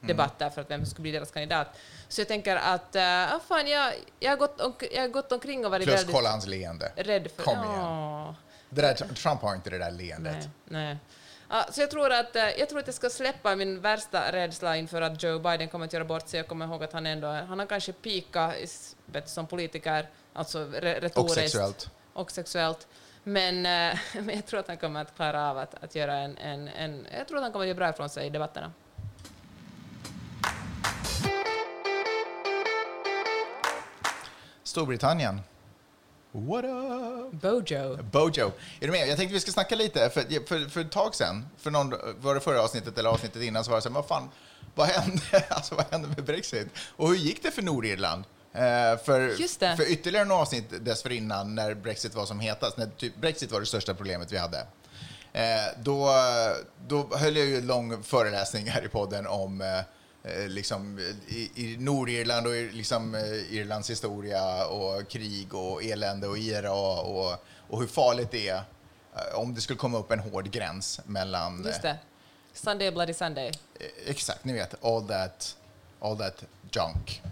[0.00, 1.68] debatter för att vem som skulle bli deras kandidat.
[2.08, 5.64] Så jag tänker att, ah, fan, jag, jag, har gått omk- jag har gått omkring
[5.64, 6.92] och varit Plus väldigt kolla hans leende.
[6.96, 7.42] rädd för...
[7.42, 8.34] Kom igen.
[8.70, 10.36] Det där, Trump har inte det där leendet.
[10.36, 10.96] Nej, nej.
[11.50, 14.76] Ja, så jag tror, att, eh, jag tror att jag ska släppa min värsta rädsla
[14.76, 16.38] inför att Joe Biden kommer att göra bort sig.
[16.38, 21.16] Jag kommer ihåg att han ändå han har kanske du, som politiker, alltså re- retoriskt.
[21.16, 21.90] Och sexuellt.
[22.12, 22.86] Och sexuellt.
[23.24, 26.38] Men, eh, men jag tror att han kommer att klara av att, att göra en,
[26.38, 27.06] en, en...
[27.18, 28.72] Jag tror att han kommer att göra bra ifrån sig i debatterna.
[34.68, 35.40] Storbritannien.
[36.32, 37.32] What up?
[37.32, 38.02] Bojo.
[38.02, 38.52] Bojo.
[38.80, 39.08] Är du med?
[39.08, 40.10] Jag tänkte vi ska snacka lite.
[40.10, 43.64] För, för, för ett tag sedan, för någon, var det förra avsnittet eller avsnittet innan,
[43.64, 44.28] så var det så här, vad fan,
[44.74, 46.68] vad hände, alltså, vad hände med Brexit?
[46.96, 48.24] Och hur gick det för Nordirland?
[48.52, 48.60] Eh,
[49.04, 53.60] för, för ytterligare några avsnitt dessförinnan, när Brexit var som hetast, när typ Brexit var
[53.60, 54.58] det största problemet vi hade,
[55.32, 55.44] eh,
[55.82, 56.10] då,
[56.86, 59.80] då höll jag ju en lång föreläsning här i podden om eh,
[60.48, 66.72] liksom, i, i Nordirland och liksom, eh, Irlands historia och krig och elände och IRA
[66.72, 68.62] och, och hur farligt det är
[69.16, 71.64] eh, om det skulle komma upp en hård gräns mellan...
[71.66, 71.98] Just det.
[72.52, 73.48] Sunday Bloody Sunday.
[73.80, 75.56] eh, Exakt, ni vet, all that,
[76.00, 77.22] all that junk.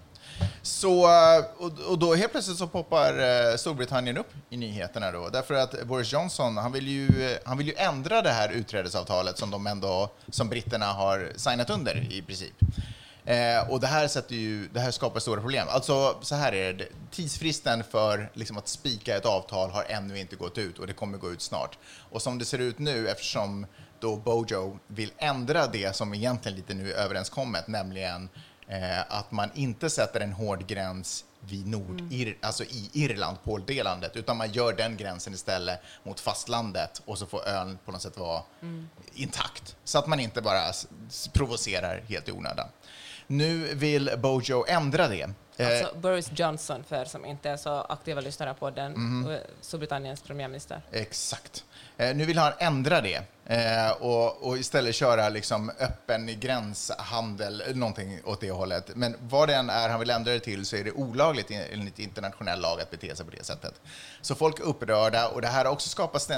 [0.62, 5.28] Så, eh, och, och då helt plötsligt så poppar eh, Storbritannien upp i nyheterna då,
[5.28, 9.38] därför att Boris Johnson, han vill ju, eh, han vill ju ändra det här utträdesavtalet
[9.38, 12.54] som de ändå, som britterna har signat under i princip.
[13.26, 15.66] Eh, och det här, sätter ju, det här skapar stora problem.
[15.70, 16.88] Alltså, så här är det.
[17.10, 21.18] Tidsfristen för liksom, att spika ett avtal har ännu inte gått ut och det kommer
[21.18, 21.78] gå ut snart.
[22.10, 23.66] Och som det ser ut nu, eftersom
[24.00, 28.28] då Bojo vill ändra det som egentligen lite nu är överenskommet, nämligen
[29.08, 34.52] att man inte sätter en hård gräns vid Nordir, alltså i Irland, Poldelandet, utan man
[34.52, 38.42] gör den gränsen istället mot fastlandet och så får ön på något sätt vara
[39.14, 40.72] intakt, så att man inte bara
[41.32, 42.68] provocerar helt i onödan.
[43.26, 45.30] Nu vill Bojo ändra det.
[45.56, 50.22] Eh, Alltså Boris Johnson, för som inte är så aktiva lyssnare på den, eh, Storbritanniens
[50.22, 50.82] premiärminister.
[50.92, 51.64] Exakt.
[51.98, 58.20] Eh, nu vill han ändra det eh, och, och istället köra liksom öppen gränshandel, någonting
[58.24, 58.90] åt det hållet.
[58.94, 61.62] Men vad det än är han vill ändra det till så är det olagligt en-
[61.72, 63.74] enligt internationell lag att bete sig på det sättet.
[64.20, 66.36] Så folk är upprörda och det här har också skapat eh,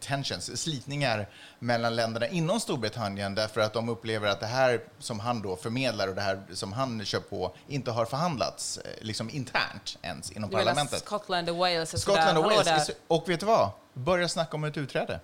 [0.00, 5.42] tensions, slitningar mellan länderna inom Storbritannien därför att de upplever att det här som han
[5.42, 10.30] då förmedlar och det här som han kör på inte har förhandlats liksom internt ens
[10.30, 10.98] inom parlamentet.
[12.00, 12.90] Skottland och Wales sådär, och Wales.
[13.06, 13.70] Och vet du vad?
[13.94, 15.20] Börja snacka om ett utträde.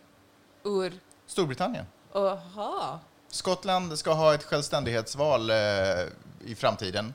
[0.65, 0.93] ur...
[1.27, 1.87] Storbritannien.
[2.15, 3.01] Aha.
[3.29, 5.57] Skottland ska ha ett självständighetsval eh,
[6.45, 7.15] i framtiden.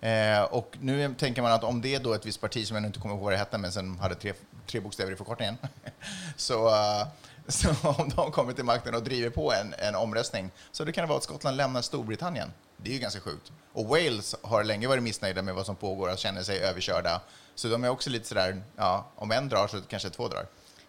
[0.00, 2.86] Eh, och nu tänker man att om det är då ett visst parti som jag
[2.86, 4.32] inte kommer ihåg vad det hette, men sen hade tre,
[4.66, 5.58] tre bokstäver i förkortningen,
[6.36, 7.06] så, eh,
[7.48, 11.02] Så om de kommer till makten och driver på en, en omröstning så det kan
[11.02, 12.52] det vara att Skottland lämnar Storbritannien.
[12.76, 13.52] Det är ju ganska sjukt.
[13.72, 17.20] Och Wales har länge varit missnöjda med vad som pågår och känner sig överkörda.
[17.54, 20.46] Så de är också lite sådär, ja, om en drar så kanske två drar.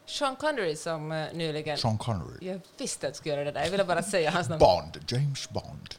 [0.09, 1.77] Sean Connery som eh, nyligen...
[1.77, 2.47] Sean Connery.
[2.47, 3.63] Jag visste att du skulle göra det där.
[3.63, 4.59] Jag ville bara säga hans namn.
[4.59, 5.95] Bond, James Bond.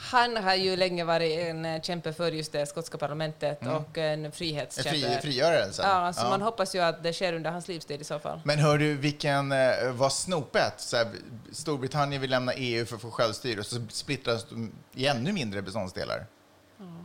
[0.00, 4.18] Han har ju länge varit en eh, kämpe för just det skotska parlamentet och en
[4.18, 4.32] Mm.
[4.32, 4.90] Frihetskämpe.
[4.90, 5.82] fri, frigörelse.
[5.82, 6.30] Ja, så Ja.
[6.30, 8.40] man hoppas ju att det sker under hans livstid i så fall.
[8.44, 9.58] Men hör du, vilken, eh,
[9.92, 10.74] vad snopet.
[10.76, 11.06] Så här,
[11.52, 15.62] Storbritannien vill lämna EU för att få självstyre och så splittras de i ännu mindre
[15.62, 16.26] beståndsdelar.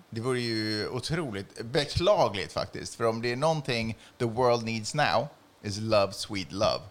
[0.10, 2.96] Det vore ju otroligt beklagligt faktiskt.
[2.96, 5.28] För om det är någonting the world needs now
[5.64, 6.82] is love, sweet love.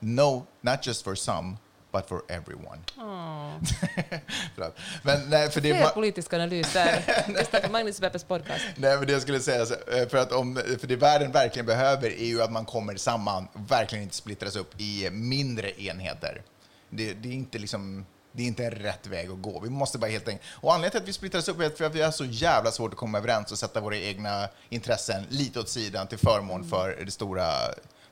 [0.00, 1.58] No, not just for some,
[1.92, 2.78] but for everyone.
[4.54, 4.76] Förlåt.
[5.02, 7.24] Men nej, för det Fler politisk analys där.
[7.28, 8.64] Lyssna på Magnus Beppes podcast.
[8.76, 12.10] Nej, men det jag skulle säga, eh, för att om, för det världen verkligen behöver
[12.10, 16.42] är ju att man kommer samman, verkligen inte splittras upp i mindre enheter.
[16.90, 19.60] Det, det är inte liksom, det är inte en rätt väg att gå.
[19.60, 20.48] Vi måste bara helt enkelt...
[20.54, 22.92] Och anledningen till att vi splittras upp är för att vi har så jävla svårt
[22.92, 27.10] att komma överens och sätta våra egna intressen lite åt sidan till förmån för det
[27.10, 27.44] stora,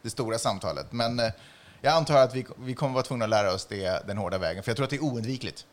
[0.06, 0.92] det stora samtalet.
[0.92, 1.32] Men eh,
[1.80, 4.62] jag antar att vi, vi kommer vara tvungna att lära oss det den hårda vägen,
[4.62, 5.66] för jag tror att det är oundvikligt.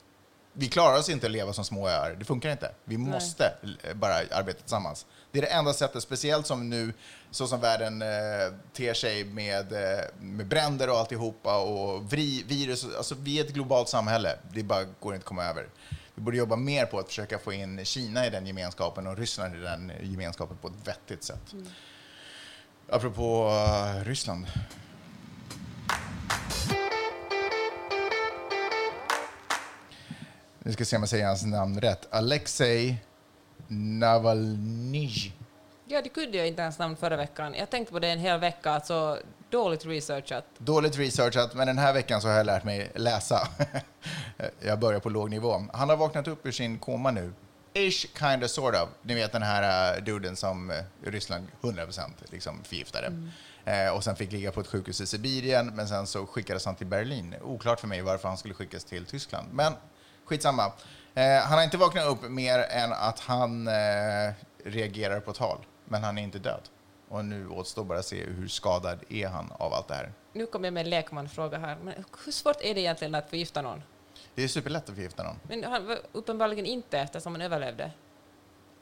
[0.53, 2.15] Vi klarar oss inte att leva som små öar.
[2.19, 2.71] Det funkar inte.
[2.85, 5.05] Vi måste eh, bara arbeta tillsammans.
[5.31, 6.93] Det är det enda sättet, speciellt som nu,
[7.31, 8.07] så som världen eh,
[8.73, 12.85] ter sig med, eh, med bränder och alltihopa och vri, virus.
[12.97, 14.37] Alltså, vi är ett globalt samhälle.
[14.53, 15.67] Det bara går inte att komma över.
[16.15, 19.55] Vi borde jobba mer på att försöka få in Kina i den gemenskapen och Ryssland
[19.55, 21.53] i den gemenskapen på ett vettigt sätt.
[22.89, 24.45] Apropå uh, Ryssland.
[30.59, 32.07] Nu ska se om jag säger hans namn rätt.
[32.13, 33.03] Alexej
[33.67, 35.09] Navalny.
[35.85, 37.53] Ja, det kunde jag inte ens namn förra veckan.
[37.53, 39.19] Jag tänkte på det en hel vecka, alltså
[39.49, 40.45] dåligt researchat.
[40.57, 43.47] Dåligt researchat, men den här veckan så har jag lärt mig läsa.
[44.59, 45.63] jag börjar på låg nivå.
[45.73, 47.33] Han har vaknat upp ur sin koma nu.
[47.73, 48.89] Ish, kind of, sort of.
[49.01, 53.11] Ni vet den här uh, duden som uh, Ryssland 100% liksom förgiftade.
[53.65, 56.75] Eh, och sen fick ligga på ett sjukhus i Sibirien, men sen så skickades han
[56.75, 57.35] till Berlin.
[57.41, 59.47] Oklart för mig varför han skulle skickas till Tyskland.
[59.51, 59.73] Men
[60.25, 60.71] skitsamma.
[61.13, 64.33] Eh, han har inte vaknat upp mer än att han eh,
[64.65, 65.57] reagerar på tal.
[65.85, 66.61] Men han är inte död.
[67.09, 70.11] Och nu återstår bara att se hur skadad är han av allt det här.
[70.33, 71.77] Nu kommer jag med en lekmanfråga här.
[71.83, 71.93] Men
[72.25, 73.81] hur svårt är det egentligen att förgifta någon?
[74.35, 75.35] Det är superlätt att förgifta någon.
[75.47, 77.91] Men han, var uppenbarligen inte eftersom han överlevde.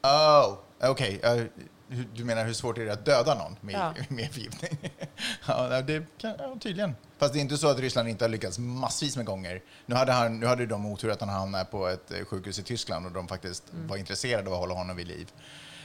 [0.02, 1.20] Oh, okej.
[1.22, 1.44] Eh,
[1.88, 3.94] hur- du menar hur svårt är det att döda någon med, Ja.
[4.08, 4.78] med förgiftning?
[5.46, 6.94] ja, det kan, ja, tydligen.
[7.18, 9.62] Fast det är inte så att Ryssland inte har lyckats massvis med gånger.
[9.86, 12.62] Nu hade, han, nu hade de otur att han hamnade på ett eh, sjukhus i
[12.62, 15.32] Tyskland och de faktiskt var intresserade av att hålla honom vid liv.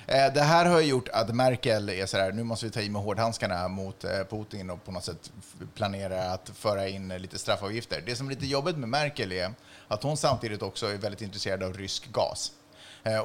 [0.07, 2.89] Eh, Det här har gjort att Merkel är så här, nu måste vi ta i
[2.89, 5.31] med hårdhandskarna mot eh, Putin och på något sätt
[5.75, 8.03] planera att föra in eh, lite straffavgifter.
[8.05, 9.53] Det som är lite jobbigt med Merkel är
[9.87, 12.51] att hon samtidigt också är väldigt intresserad av rysk gas.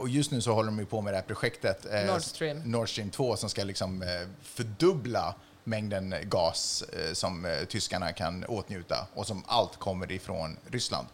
[0.00, 2.58] Och just nu så håller de ju på med det här projektet Nord Stream.
[2.64, 4.04] Nord Stream 2 som ska liksom
[4.42, 11.06] fördubbla mängden gas som tyskarna kan åtnjuta och som allt kommer ifrån Ryssland.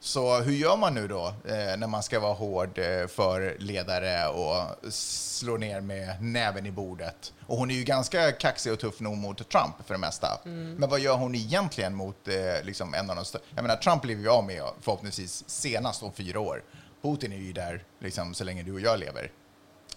[0.00, 4.28] Så hur gör man nu då eh, när man ska vara hård eh, för ledare
[4.28, 7.32] och slå ner med näven i bordet?
[7.46, 10.40] Och hon är ju ganska kaxig och tuff nog mot Trump för det mesta.
[10.44, 13.24] Men vad gör hon egentligen mot eh, liksom en av de?
[13.54, 16.62] Jag menar, Trump lever vi av med förhoppningsvis senast om fyra år.
[17.02, 19.30] Putin är ju där liksom, så länge du och jag lever.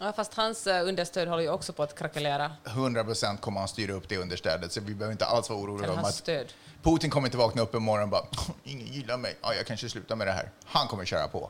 [0.01, 2.51] Ja, fast hans eh, understöd håller ju också på att krackelera.
[2.63, 5.99] 100% kommer han styra upp det understödet, så vi behöver inte alls vara oroliga om
[5.99, 6.53] att stöd.
[6.83, 8.25] Putin kommer inte vakna upp en morgon och bara
[8.63, 10.51] ingen gillar mig, ja, jag kanske slutar med det här.
[10.65, 11.49] Han kommer köra på.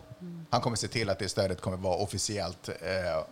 [0.50, 3.24] Han kommer se till att det stödet kommer vara officiellt eh,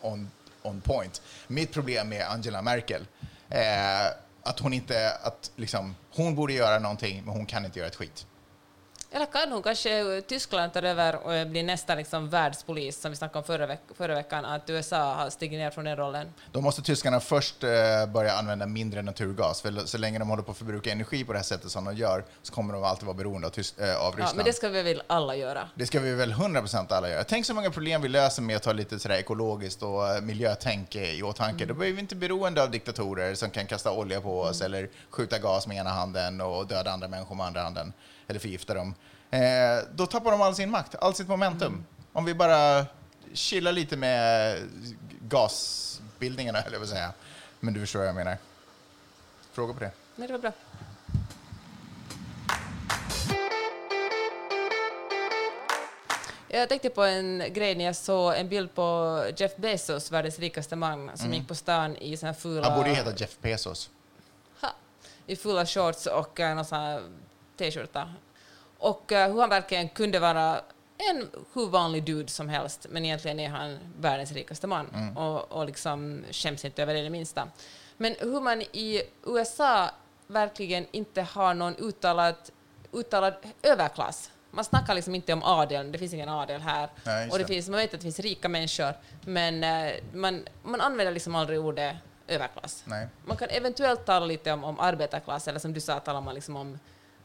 [0.00, 0.30] on,
[0.62, 1.22] on point.
[1.46, 3.06] Mitt problem med Angela Merkel
[3.48, 4.12] är
[4.42, 7.96] att hon inte, att liksom, hon borde göra någonting, men hon kan inte göra ett
[7.96, 8.26] skit.
[9.16, 13.38] Eller kan hon kanske Tyskland tar över och blir nästa liksom världspolis, som vi snackade
[13.38, 16.32] om förra, veck förra veckan, att USA har stigit ner från den rollen?
[16.52, 17.70] Då måste tyskarna först eh,
[18.12, 21.38] börja använda mindre naturgas, för så länge de håller på att förbruka energi på det
[21.38, 24.02] här sättet som de gör, så kommer de alltid vara beroende av, Tys- eh, av
[24.04, 24.36] Ja, Ryssland.
[24.36, 25.68] men det ska vi väl alla göra?
[25.74, 27.24] Det ska vi väl 100% alla göra.
[27.24, 30.96] Tänk så många problem vi löser med att ta lite sådär ekologiskt och eh, miljötänk
[30.96, 31.64] i åtanke.
[31.64, 35.38] Då blir vi inte beroende av diktatorer som kan kasta olja på oss eller skjuta
[35.38, 37.92] gas med ena handen och döda andra människor med andra handen
[38.28, 38.94] eller förgifta dem.
[39.30, 41.84] Eh, då tappar de all sin makt, all sitt momentum.
[42.12, 42.86] Om vi bara
[43.32, 44.58] chillar lite med
[45.20, 47.12] gasbildningarna, eller vad säga.
[47.60, 48.38] Men du förstår vad jag menar.
[49.52, 49.90] Fråga på det.
[50.16, 50.52] Nej, det var bra.
[56.48, 60.76] Jag tänkte på en grej när jag såg en bild på Jeff Bezos, världens rikaste
[60.76, 62.68] man, som gick på stan i såna fula...
[62.68, 63.90] Han borde heta Jeff Bezos.
[64.60, 64.68] Ha.
[65.26, 67.20] i fulla shorts och uh, någon sån
[67.56, 68.14] t-skjorta.
[68.78, 70.60] Och uh, hur han verkligen kunde vara
[71.10, 75.16] en hur vanlig dude som helst, men egentligen är han världens rikaste man Mm.
[75.16, 77.48] och, och liksom skäms inte över det, det minsta.
[77.96, 79.90] Men hur man i USA
[80.26, 82.34] verkligen inte har någon uttalad,
[82.92, 84.30] uttalad överklass.
[84.50, 86.88] Man snackar liksom inte om adeln, det finns ingen adel här.
[87.04, 87.48] Nej, och det det.
[87.48, 91.60] finns, man vet att det finns rika människor, men eh, man, man använder liksom aldrig
[91.60, 91.96] ordet
[92.28, 92.82] överklass.
[92.86, 93.08] Nej.
[93.24, 96.56] Man kan eventuellt tala lite om, om arbetarklass, eller som du sa, talar man liksom
[96.56, 96.78] om,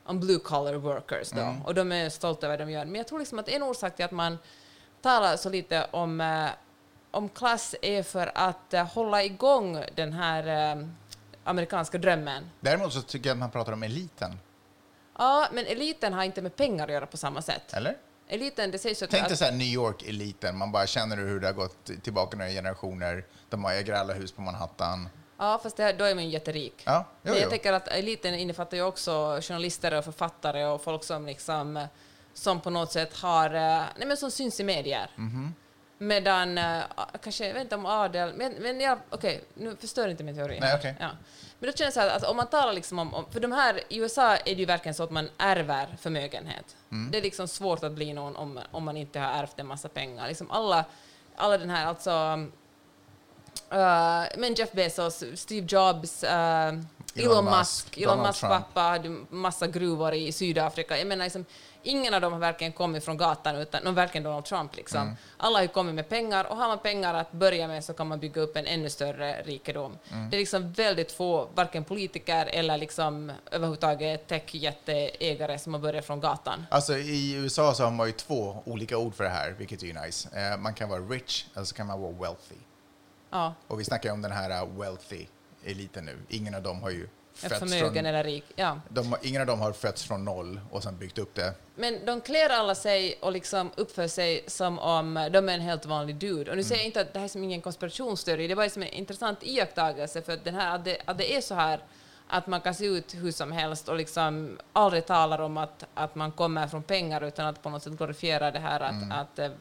[0.06, 1.42] om blue collar workers då.
[1.42, 1.62] Mm.
[1.62, 2.86] Och de är stolta över det de gör.
[2.86, 4.38] Men jag tror liksom att en orsak till att man
[5.02, 6.50] talar så lite om, eh,
[7.12, 10.88] om klass är för att eh, hålla igång den här eh,
[11.44, 12.50] amerikanska drömmen.
[12.60, 14.40] Däremot så tycker jag att man pratar om eliten.
[15.18, 17.74] Ja, men eliten har inte med pengar att göra på samma sätt.
[17.74, 17.98] Eller?
[18.28, 19.04] Eliten, det sägs.
[19.10, 20.58] Tänk dig så här New York-eliten.
[20.58, 23.26] Man bara känner hur det har gått tillbaka några generationer.
[23.50, 25.10] De äger alla hus på Manhattan.
[25.42, 26.84] Ja, fast det, då är man ju jätterik.
[26.86, 27.50] Ja, jo, Men jag jo.
[27.50, 31.88] tänker att eliten innefattar ju också journalister och författare och folk som liksom
[32.34, 35.10] som på något sätt har, eh, nej men som syns i medier.
[35.16, 35.54] Mhm.
[35.98, 36.84] Medan, eh,
[37.24, 40.58] kanske, jag vet inte om adel, men, men ja, okej, nu förstör inte min teori.
[40.60, 40.96] Nej, okej.
[41.00, 41.10] Ja.
[41.60, 43.52] Men då känns det så här att om man talar liksom om, om, för de
[43.52, 46.76] här, i USA är det ju verkligen så att man ärver förmögenhet.
[46.92, 47.12] Mm.
[47.12, 49.90] Det är liksom svårt att bli någon om, om man inte har ärvt en massa
[49.90, 50.28] pengar.
[50.28, 50.86] Liksom alla,
[51.36, 52.12] alla den här, alltså,
[53.72, 56.74] eh, men Jeff Bezos, Steve Jobs, eh,
[57.16, 60.98] Elon, Musk, Musk, Elon Musks pappa hade massa gruvor i Sydafrika.
[60.98, 61.46] Jag menar, liksom,
[61.84, 64.76] ingen av dem har verkligen kommit från gatan, utan no, verkligen Donald Trump.
[64.76, 65.02] Liksom.
[65.02, 65.16] Mm.
[65.38, 68.08] Alla har ju kommit med pengar, och har man pengar att börja med så kan
[68.08, 69.98] man bygga upp en ännu större rikedom.
[70.12, 70.30] Mm.
[70.30, 76.20] Det är liksom väldigt få, varken politiker eller liksom överhuvudtaget techjätteägare som har börjat från
[76.20, 76.66] gatan.
[76.70, 79.88] Alltså i USA så har man ju två olika ord för det här, vilket är
[79.88, 80.30] ju nice.
[80.36, 82.56] Eh, man kan vara rich eller så kan man vara wealthy.
[83.32, 85.26] Ja, Och vi snackar ju om den här uh, wealthy
[85.66, 86.18] eliten nu.
[86.30, 88.46] Ingen av dem har ju fötts förmögen från, eller rik.
[88.56, 88.80] Ja.
[88.90, 91.54] de, ingen av dem har fötts från noll och sen byggt upp det.
[91.76, 95.86] Men de klär alla sig och liksom uppför sig som om de är en helt
[95.86, 96.52] vanlig dude.
[96.52, 98.82] Och nu säger jag inte att det här är som ingen konspirationsteori, det bara som
[98.82, 101.80] en intressant iakttagelse för att, den här, att, det, att det är så här
[102.28, 106.16] att man kan se ut hur som helst och liksom aldrig talar om att, att
[106.16, 109.52] man kommer från pengar utan att på något sätt glorifiera det här att, att eh,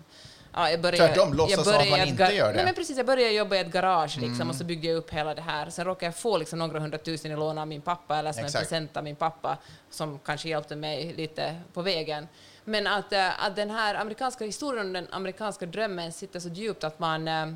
[0.55, 2.55] Ja, jag började, Tvärtom, låtsas jag som att man inte gör det.
[2.57, 5.11] Nej, men precis, jag började jobba i ett garage liksom, och så byggde jag upp
[5.11, 5.71] hela det här.
[5.71, 8.63] Sen råkade jag få liksom, några hundratusen i lån av min pappa, eller som Exakt.
[8.65, 9.59] en present av min pappa,
[9.91, 12.29] som kanske hjälpte mig lite på vägen.
[12.65, 16.85] Men att, eh, att den här amerikanska historien om den amerikanska drömmen sitter så djupt
[16.85, 17.47] att man, eh,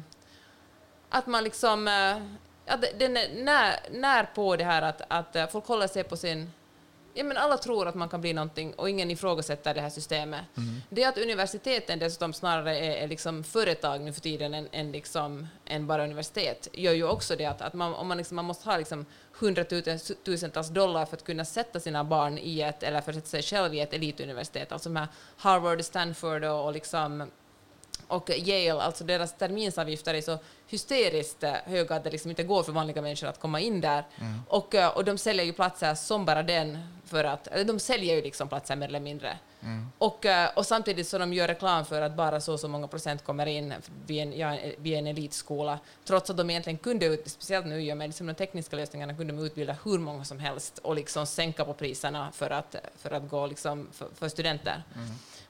[1.08, 2.16] att man liksom, eh,
[2.66, 6.50] att den är när, när på det här att, att folk håller sig på sin
[7.16, 10.44] Ja, men alla tror att man kan bli någonting och ingen ifrågasätter det här systemet.
[10.90, 15.46] Det att universiteten dessutom snarare är, är liksom företag nu för tiden än, än, liksom,
[15.64, 18.68] än bara universitet gör ju också det att, att man, om man, liksom, man måste
[18.68, 23.16] ha liksom hundratusentals dollar för att kunna sätta sina barn i ett, eller för att
[23.16, 27.30] sätta sig själv i ett elituniversitet, alltså med Harvard, Stanford och, och liksom
[28.14, 32.72] och Yale, alltså deras terminsavgifter är så hysteriskt höga att det liksom inte går för
[32.72, 34.04] vanliga människor att komma in där.
[34.48, 38.16] Och, eh, och de säljer ju platser som bara den, för att, eller de säljer
[38.16, 39.38] ju liksom platser mer eller mindre.
[39.98, 42.88] Och, eh, och samtidigt så de gör reklam för att bara så och så många
[42.88, 43.74] procent kommer in
[44.06, 48.26] vid en, ja, vid en elitskola, trots att de egentligen kunde, speciellt nu med liksom
[48.26, 52.32] de tekniska lösningarna, kunde de utbilda hur många som helst och liksom sänka på priserna
[52.32, 54.82] för att, för att gå liksom för, för studenter.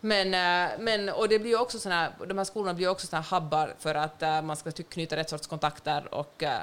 [0.05, 3.41] Men, eh, men, och det blir också såna, de här skolorna blir också såna här
[3.41, 6.63] hubbar för att eh, man ska typ knyta rätt sorts kontakter och, eh,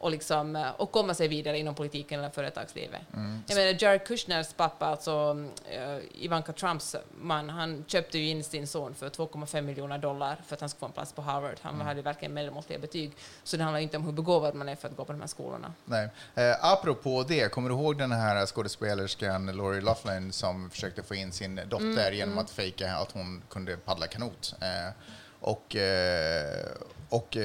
[0.00, 3.00] och, liksom, eh, och komma sig vidare inom politiken eller företagslivet.
[3.46, 8.66] Jag menar, Jared Kushners pappa, alltså eh, Ivanka Trumps man, han köpte ju in sin
[8.66, 11.56] son för 2,5 miljoner dollar för att han skulle få en plats på Harvard.
[11.62, 13.12] Han hade verkligen medelmåttiga betyg.
[13.44, 15.28] Så det handlar inte om hur begåvad man är för att gå på de här
[15.28, 15.72] skolorna.
[15.84, 16.08] Nej.
[16.34, 21.32] Eh, apropå det, kommer du ihåg den här skådespelerskan Lori Loughlin som försökte få in
[21.32, 24.54] sin dotter genom att fejka att hon kunde paddla kanot?
[24.60, 24.92] Eh,
[25.40, 26.66] och, eh,
[27.08, 27.36] och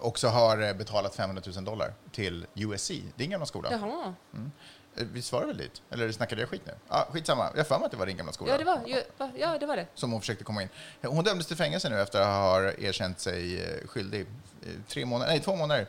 [0.00, 3.68] också har eh, betalat 500 000 dollar till USC, din gamla skola.
[3.72, 4.14] Jaha.
[4.96, 5.82] Eh, Vi svarar väl dit?
[5.90, 6.72] Eller snackade jag skit nu?
[6.88, 8.52] Ah, skitsamma, jag för mig att det var din gamla skola.
[8.52, 9.30] Ja, det var, ju- va?
[9.36, 9.86] ja, det var det.
[9.94, 10.68] Som hon försökte komma in.
[11.02, 14.26] Hon dömdes till fängelse nu efter att ha erkänt sig eh, skyldig.
[14.88, 15.86] Tre månader, nej två månader.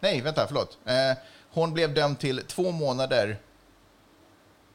[0.00, 0.78] Nej, vänta, förlåt.
[0.84, 1.12] Eh,
[1.50, 3.38] hon blev dömd till två månader.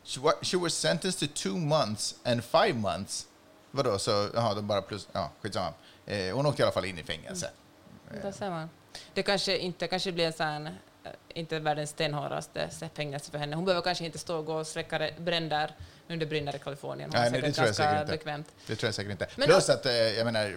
[0.04, 3.28] She wa- she was sentenced to two months and five months.
[3.72, 5.74] Vadå, så, jaha, de bara plus, ja, skitsamma.
[6.06, 7.52] Eh, hon åkte i alla fall in i fängelse.
[8.22, 8.70] Där ser man.
[9.14, 10.72] Det kanske inte kanske blir en sån, eh,
[11.30, 13.56] inte världens stenhårdaste fängelse för henne.
[13.56, 15.72] Hon behöver kanske inte stå och gå och släcka re- bränder
[16.08, 17.10] nu det brinner i Kalifornien.
[17.14, 18.12] Nej, har nej, det tror jag säkert inte.
[18.12, 18.48] bekvämt.
[18.68, 19.28] Det tror jag säkert inte.
[19.36, 20.54] Men Plus då- att, eh, jag menar,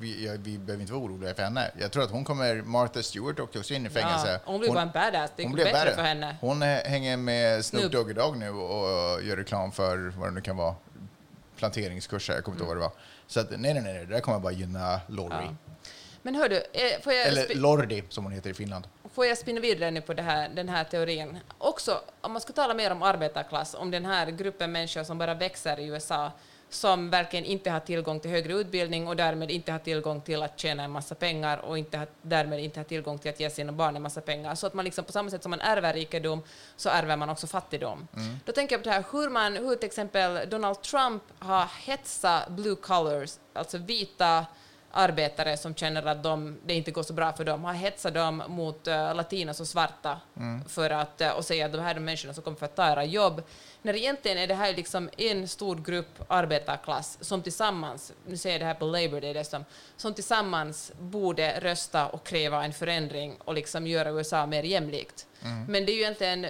[0.00, 1.70] vi, jag, vi behöver inte vara oroliga för henne.
[1.80, 4.32] Jag tror att hon kommer, Martha Stewart åkte också in i fängelse.
[4.32, 5.30] Ja, hon blir bara en badass.
[5.36, 5.94] Det är bättre bättre.
[5.94, 6.36] för henne.
[6.40, 7.92] Hon hänger med Snoop.
[7.92, 10.74] Dogg idag nu och gör reklam för vad det nu kan vara.
[11.56, 12.92] Planteringskurser, jag kommer inte ihåg vad det var.
[13.26, 15.34] Så att, nej, nej, nej, det där kommer bara gynna Lorry.
[15.44, 15.54] Ja.
[16.28, 18.88] Men hör du, eh, får jag, Eller Lordi, som hon heter i Finland.
[19.14, 21.38] får jag spinna vidare nu på här, den här teorin?
[21.58, 25.34] Också, om man ska tala mer om arbetarklass, om den här gruppen människor som bara
[25.34, 26.32] växer i USA,
[26.70, 30.60] som verkligen inte har tillgång till högre utbildning och därmed inte har tillgång till att
[30.60, 33.72] tjäna en massa pengar och inte har, därmed inte har tillgång till att ge sina
[33.72, 34.54] barn en massa pengar.
[34.54, 36.42] Så att man liksom på samma sätt som man ärver rikedom
[36.76, 38.08] så ärver man också fattigdom.
[38.44, 42.48] Då tänker jag på det här hur man, hur till exempel Donald Trump har hetsat
[42.48, 44.46] blue collars, alltså vita
[44.90, 48.42] arbetare som känner att de, det inte går så bra för dem, har hetsat dem
[48.48, 50.20] mot uh, latinos och svarta
[50.68, 52.76] för att, uh, och säga att de här är de människorna som kommer för att
[52.76, 53.42] ta era jobb.
[53.82, 58.60] När egentligen är det här liksom en stor grupp arbetarklass som tillsammans, nu säger jag
[58.60, 59.64] det här på Labour Day dessutom,
[59.96, 65.26] som tillsammans borde rösta och kräva en förändring och liksom göra USA mer jämlikt.
[65.68, 66.46] Men det är ju egentligen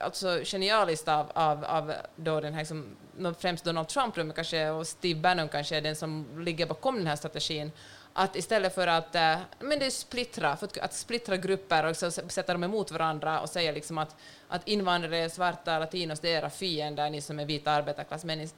[0.00, 2.96] alltså, genialiskt av, av, av då den här, liksom,
[3.38, 7.06] främst Donald Trump men kanske, och Steve Bannon kanske är den som ligger bakom den
[7.06, 7.72] här strategin,
[8.12, 11.96] att istället för att eh, men det är splittra, för att, att splittra grupper och
[11.96, 14.16] så sätta dem emot varandra och säga liksom att,
[14.48, 18.54] att invandrare, svarta, latinos, det är era fiender, ni som är vita arbetarklass, men is-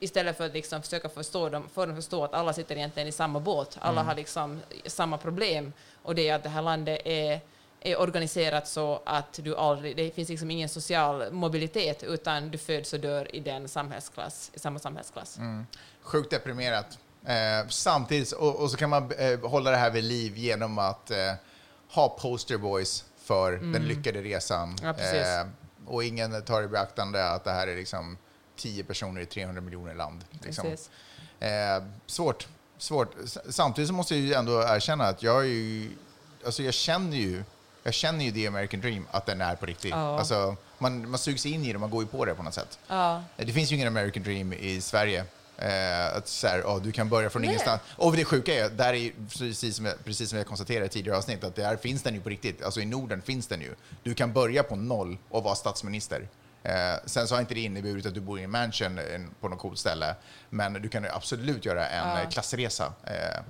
[0.00, 3.08] istället för att liksom försöka förstå dem, få dem att förstå att alla sitter egentligen
[3.08, 5.72] i samma båt, alla har liksom samma problem,
[6.02, 7.40] och det är att det här landet är
[7.84, 12.92] är organiserat så att du aldrig, det finns liksom ingen social mobilitet utan du föds
[12.92, 15.38] och dör i den samhällsklass, i samma samhällsklass.
[16.02, 16.98] Sjukt deprimerat.
[17.26, 21.10] Eh, samtidigt, och, och så kan man eh, hålla det här vid liv genom att
[21.10, 21.32] eh,
[21.88, 24.68] ha posterboys för den lyckade resan.
[24.68, 24.84] Mm.
[24.84, 25.26] Ja, precis.
[25.86, 28.16] och ingen tar i beaktande att det här är liksom
[28.56, 30.24] 10 personer i 300 miljoner land.
[30.42, 30.76] Liksom.
[31.40, 31.48] Eh,
[32.06, 32.48] svårt.
[32.78, 33.14] svårt.
[33.48, 35.90] Samtidigt så måste jag ju ändå erkänna att jag är ju,
[36.44, 37.44] alltså jag känner ju,
[37.82, 39.90] jag känner ju The American Dream, att den är på riktigt.
[39.90, 40.18] Ja.
[40.18, 42.78] Alltså, man, man sugs in i det, man går ju på det på något sätt.
[42.88, 43.22] Ja.
[43.36, 45.24] Det finns ju ingen American Dream i Sverige.
[45.58, 47.48] Eh, att så här, ja, du kan börja från Nej.
[47.50, 47.80] ingenstans.
[47.96, 51.18] Och det sjuka är, där är precis som, jag, precis som jag konstaterade i tidigare
[51.18, 52.62] avsnitt, att där finns den ju på riktigt.
[52.62, 53.74] Alltså i Norden finns den ju.
[54.02, 56.28] Du kan börja på noll och vara statsminister.
[56.62, 56.72] Eh,
[57.06, 59.00] sen så har inte det inneburit att du bor i en mansion
[59.40, 60.14] på något coolt ställe,
[60.50, 62.20] men du kan absolut göra en Ja.
[62.22, 62.92] eh, klassresa.
[63.04, 63.40] Eh,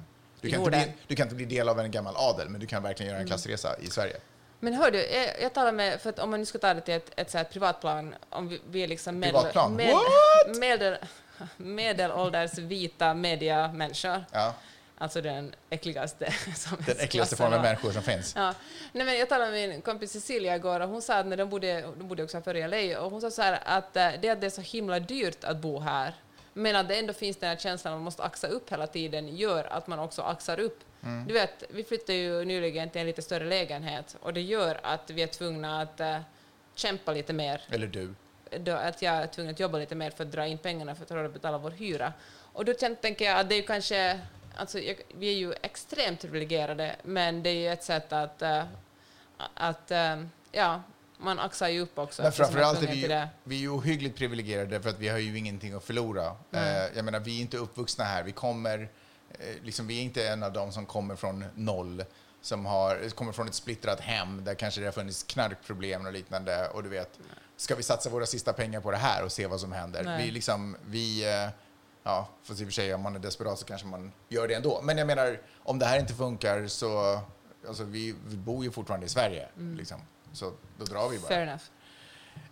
[0.43, 2.66] du, kan inte bli, du kan inte bli del av en gammal adel, men du
[2.66, 4.16] kan verkligen göra en klassresa i Sverige.
[4.61, 6.80] Men hör du, jag, jag talar med, för att om man nu ska ta det
[6.80, 9.74] till ett, ett så här privatplan, om vi, vi är liksom medel, Privatplan?
[9.76, 10.59] med, What?
[10.59, 10.97] medel,
[11.57, 14.55] medelålders vita mediamänniskor, Ja,
[14.99, 16.24] alltså den äckligaste
[16.86, 18.32] den äckligaste formen av människor som finns.
[18.36, 18.55] Ja.
[18.93, 21.51] Nej, men jag talade med min kompis Cecilia igår och hon sa att när de
[21.51, 24.09] bodde, de bodde också här före i LA och hon sa så här att eh,
[24.20, 26.14] det att det är så himla dyrt att bo här
[26.53, 29.37] men att det ändå finns den här känslan att man måste axa upp hela tiden
[29.37, 30.81] gör att man också axar upp.
[31.03, 31.27] Mm.
[31.27, 35.11] Du vet, vi flyttade ju nyligen till en lite större lägenhet och det gör att
[35.11, 36.19] vi är tvungna att eh,
[36.75, 38.15] kämpa lite mer Eller du.
[38.59, 41.03] då att jag är tvungen att jobba lite mer för att dra in pengarna för
[41.03, 42.13] att ha råd att betala vår hyra.
[42.53, 44.21] Och då tänker jag att det är kanske,
[44.57, 48.65] alltså jag, vi är ju extremt privilegierade, men det är ju ett sätt att, eh,
[49.55, 50.83] att eh, ja,
[51.23, 52.23] man axar ju upp också.
[52.23, 55.39] Men framförallt är vi, ju, vi är ju ohyggligt privilegierade för att vi har ju
[55.39, 56.37] ingenting att förlora.
[56.51, 56.87] Nej.
[56.91, 58.23] Eh, jag menar, vi är inte uppvuxna här.
[58.23, 58.91] Vi kommer,
[59.31, 62.05] eh, liksom, vi är inte en av dem som kommer från noll,
[62.41, 66.68] som har, kommer från ett splittrat hem där kanske det har funnits knarkproblem och liknande.
[66.68, 67.18] Och du vet,
[67.57, 70.03] ska vi satsa våra sista pengar på det här och se vad som händer?
[70.05, 70.25] Nej.
[70.25, 71.49] Vi liksom, vi, eh,
[72.03, 74.55] ja, fast i och för sig om man är desperat så kanske man gör det
[74.55, 74.81] ändå.
[74.83, 77.20] Men jag menar, om det här inte funkar så,
[77.68, 80.01] alltså vi, vi bor ju fortfarande i Sverige, liksom.
[80.33, 81.28] Så då drar vi bara.
[81.28, 81.62] Fair enough.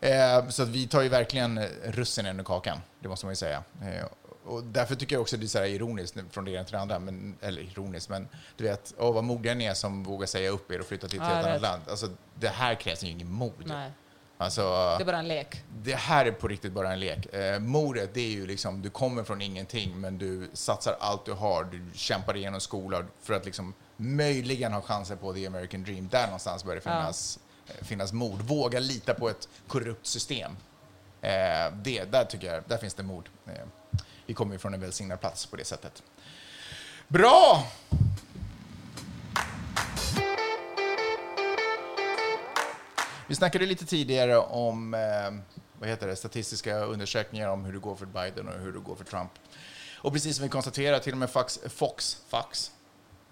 [0.01, 3.63] Eh, så vi tar ju verkligen russinen ur kakan, det måste man ju säga.
[3.83, 4.05] Eh,
[4.45, 6.81] och därför tycker jag också det är så här ironiskt från det ena till det
[6.81, 10.51] andra, men, eller ironiskt, men du vet, åh, vad modiga ni är som vågar säga
[10.51, 11.83] upp er och flytta till ett Ja, helt annat land.
[11.91, 13.53] Alltså, det här krävs ju ingen mod.
[13.67, 13.91] Nej,
[14.39, 14.63] Alltså,
[14.99, 15.63] det är bara en lek.
[15.83, 17.35] det här är på riktigt bara en lek.
[17.35, 21.33] Eh, modet, det är ju liksom, du kommer från ingenting, men du satsar allt du
[21.33, 21.65] har.
[21.65, 26.09] Du kämpar igenom skolan för att liksom möjligen ha chanser på the American dream.
[26.09, 26.91] Där någonstans bör det Ja.
[26.91, 28.43] finnas, eh, Eh, finnas mod.
[28.43, 30.57] Våga lita på ett korrupt system.
[31.21, 33.29] Eh, det, där tycker jag, där finns det mod.
[33.47, 33.53] Eh,
[34.27, 36.03] vi kommer ju från en välsignad plats på det sättet.
[37.09, 37.67] Bra!
[43.27, 45.01] Vi snackade lite tidigare om eh,
[45.79, 48.95] vad heter det, statistiska undersökningar om hur det går för Biden och hur det går
[48.95, 49.31] för Trump.
[49.95, 52.73] Och precis som vi konstaterar, till och med Fox, Fox, Fox,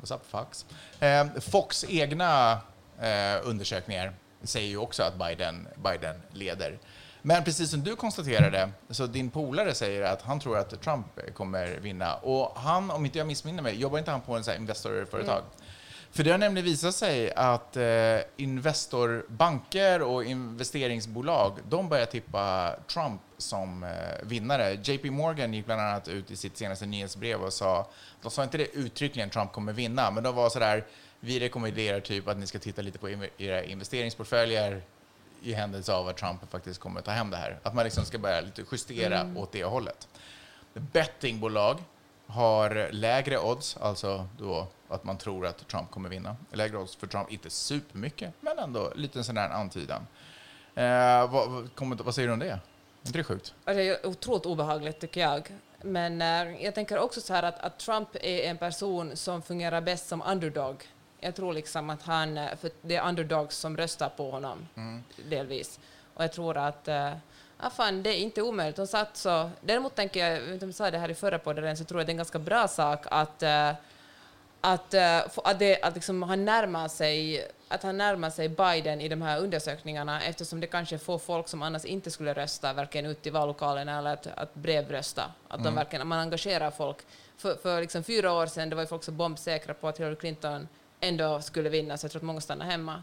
[0.00, 0.66] what's up Fox?
[1.00, 2.60] Eh, Fox egna
[3.00, 6.78] eh, undersökningar säger ju också att Biden, Biden leder.
[7.22, 11.66] Men precis som du konstaterade, så din polare säger att han tror att Trump kommer
[11.66, 12.14] vinna.
[12.14, 15.42] Och han, om inte jag missminner mig, jobbar inte han på en sån här Investorföretag?
[16.10, 17.84] För det har nämligen visat sig att eh,
[18.36, 23.90] Investorbanker och investeringsbolag, de börjar tippa Trump som eh,
[24.22, 24.78] vinnare.
[24.82, 27.88] JP Morgan gick bland annat ut i sitt senaste nyhetsbrev och sa,
[28.22, 30.84] de sa inte det uttryckligen Trump kommer vinna, men de var sådär,
[31.20, 34.82] vi rekommenderar typ att ni ska titta lite på era investeringsportföljer
[35.42, 37.58] i händelse av att Trump faktiskt kommer ta hem det här.
[37.62, 40.08] Att man liksom ska börja lite justera åt det hållet.
[40.72, 41.78] Bettingbolag
[42.26, 46.36] har lägre odds, alltså då att man tror att Trump kommer vinna.
[46.52, 50.06] Lägre odds för Trump, inte supermycket, men ändå lite sån där antydan.
[50.74, 52.50] Eh, vad, vad, vad säger du om det?
[52.50, 52.60] Är
[53.06, 53.54] inte det sjukt?
[53.64, 55.48] Alltså, det är otroligt obehagligt tycker jag.
[55.82, 59.80] Men eh, jag tänker också så här att, att Trump är en person som fungerar
[59.80, 60.76] bäst som underdog.
[61.20, 64.68] Jag tror liksom att han, eh, för det är underdogs som röstar på honom,
[65.28, 65.80] delvis.
[66.14, 66.88] Och jag tror att,
[67.58, 68.76] ah, fan, det är inte omöjligt.
[68.76, 71.14] De satt så, däremot tänker jag, jag vet inte om jag sa det här i
[71.14, 73.72] förra podden, så tror jag det är en ganska bra sak att eh,
[74.60, 74.94] att,
[75.44, 79.40] att, det, att liksom han närmar sig att han närmar sig Biden i de här
[79.40, 83.98] undersökningarna eftersom det kanske får folk som annars inte skulle rösta varken ut i vallokalerna
[83.98, 85.24] eller att, att brevrösta.
[85.48, 86.96] Att de verkligen, man engagerar folk.
[87.36, 90.16] För, för liksom fyra år sedan det var ju folk så bombsäkra på att Hillary
[90.16, 90.68] Clinton
[91.00, 93.02] ändå skulle vinna så jag tror att många stannar hemma.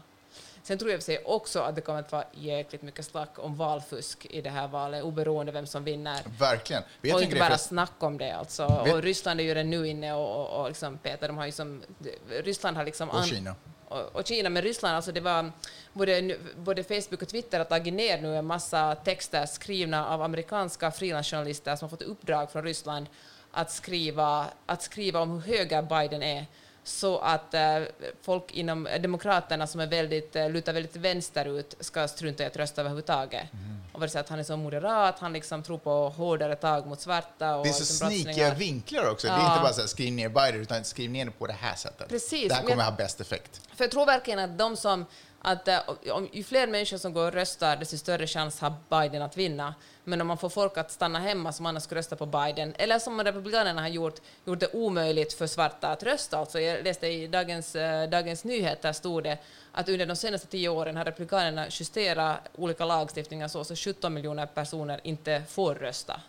[0.62, 4.26] Sen tror jag sig också att det kommer att vara jäkligt mycket snack om valfusk
[4.30, 6.22] i det här valet oberoende vem som vinner.
[6.38, 6.82] Verkligen.
[7.00, 8.82] Vet och inte bara snack om det alltså.
[8.84, 11.46] Vet- Och Ryssland är ju redan nu inne och, och, och liksom Peter, de har
[11.46, 11.82] ju som,
[12.28, 13.10] Ryssland har liksom...
[13.10, 13.54] Och an- Kina.
[13.88, 15.52] Och, och Kina, men Ryssland, alltså det var
[15.92, 20.90] både, både Facebook och Twitter har tagit ner nu en massa texter skrivna av amerikanska
[20.90, 23.06] frilansjournalister som har fått uppdrag från Ryssland
[23.52, 26.46] att skriva, att skriva om hur höger Biden är
[26.88, 27.78] så att eh,
[28.22, 32.80] folk inom Demokraterna som är väldigt, eh, lutar väldigt vänsterut ska strunta i att rösta
[32.80, 33.52] överhuvudtaget.
[33.52, 33.76] Mm.
[33.92, 37.56] Och säga att han är så moderat, han liksom tror på hårdare tag mot svarta
[37.56, 38.54] och Det är så liksom brottslingar.
[38.54, 39.26] vinklar också.
[39.26, 39.50] Det är Ja.
[39.52, 42.08] inte bara så här, skriv ner Biden, utan skriv ner det på det här sättet.
[42.08, 43.60] Precis, Det här kommer jag- ha bäst effekt.
[43.76, 45.06] För jag tror verkligen att de som
[45.42, 45.78] att eh,
[46.12, 49.74] om, ju fler människor som går och röstar, desto större chans har Biden att vinna.
[50.08, 52.98] Men om man får folk att stanna hemma som annars skulle rösta på Biden, eller
[52.98, 56.38] som republikanerna har gjort, gjort det omöjligt för svarta att rösta.
[56.38, 59.38] Alltså jag läste i Dagens, eh, Dagens Nyheter stod det
[59.72, 64.46] att under de senaste tio åren har republikanerna justerat olika lagstiftningar så att 17 miljoner
[64.46, 66.20] personer inte får rösta.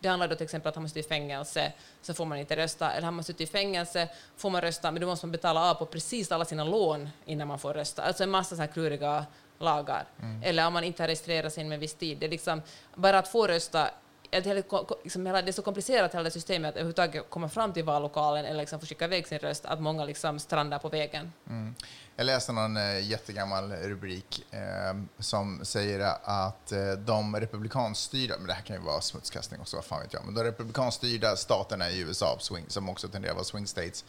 [0.00, 1.72] Det handlar då till exempel om att har man suttit i fängelse
[2.02, 5.00] så får man inte rösta, eller har man suttit i fängelse får man rösta, men
[5.00, 8.02] då måste man betala av på precis alla sina lån innan man får rösta.
[8.02, 9.26] Alltså en massa så här kluriga
[9.58, 10.04] lagar.
[10.42, 12.18] Eller om man inte har registrerat sig inom en viss tid.
[12.18, 12.62] Det är liksom,
[12.94, 13.90] bara att få rösta
[14.30, 18.60] liksom hela, det är så komplicerat hela systemet att överhuvudtaget komma fram till vallokalen eller
[18.60, 21.32] liksom få skicka iväg sin röst, att många liksom strandar på vägen.
[22.16, 24.60] Jag läste någon eh, jättegammal rubrik eh,
[25.18, 29.84] som säger att eh, de republikanstyrda, men det här kan ju vara smutskastning också, vad
[29.84, 33.44] fan vet jag, men de republikanstyrda staterna i USA, swing, som också tenderar att vara
[33.44, 34.04] swing states,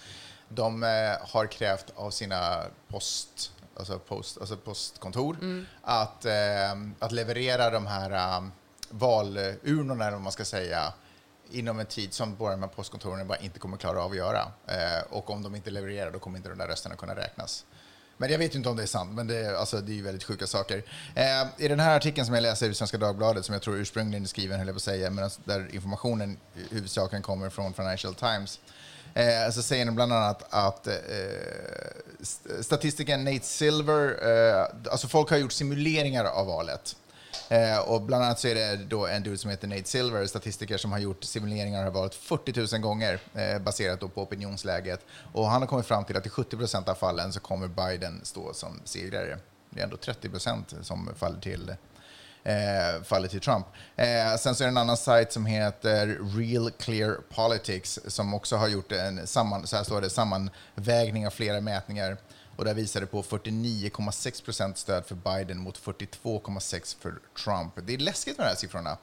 [0.49, 0.89] de eh,
[1.21, 5.37] har krävt av sina post, alltså post, alltså postkontor
[5.81, 8.43] att, eh, att leverera de här eh,
[8.89, 10.93] valurnorna, eller man ska säga,
[11.51, 14.51] inom en tid som bara här postkontoren bara inte kommer klara av att göra.
[14.67, 17.65] Eh, och om de inte levererar, då kommer inte de där rösterna kunna räknas.
[18.19, 19.95] Men jag vet ju inte om det är sant, men det, är- alltså, det är
[19.95, 20.83] ju väldigt sjuka saker.
[21.15, 24.23] Eh, I den här artikeln som jag läser i Svenska Dagbladet, som jag tror ursprungligen
[24.23, 26.37] är skriven, höll jag på att säga, men där informationen
[26.69, 28.59] huvudsakligen kommer från Financial Times,
[29.17, 30.93] eh, så säger de bland annat att eh,
[32.19, 36.95] statistiken statistikern Nate Silver, eh, alltså folk har gjort simuleringar av valet.
[37.49, 40.77] Eh, och bland annat så är det då en dude som heter Nate Silver, statistiker
[40.77, 45.05] som har gjort simuleringar av valet 40 000 gånger eh, baserat då på opinionsläget.
[45.33, 48.21] Och han har kommit fram till att i 70 procent av fallen så kommer Biden
[48.23, 49.37] stå som segrare.
[49.69, 51.75] Det är ändå 30 procent som faller till
[52.47, 53.65] eh, faller till Trump.
[53.95, 58.55] Eh, sen så är det en annan sajt som heter Real Clear Politics som också
[58.55, 62.17] har gjort en samman, så här står det, sammanvägning av flera mätningar.
[62.55, 67.73] Och där visar det på 49,6 procent stöd för Biden mot 42,6 för Trump.
[67.87, 68.97] Det är läskigt med de här siffrorna.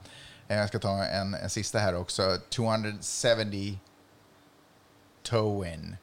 [0.49, 2.38] Eh, jag ska ta en, en sista här också.
[2.51, 3.78] 270
[5.22, 5.97] Towin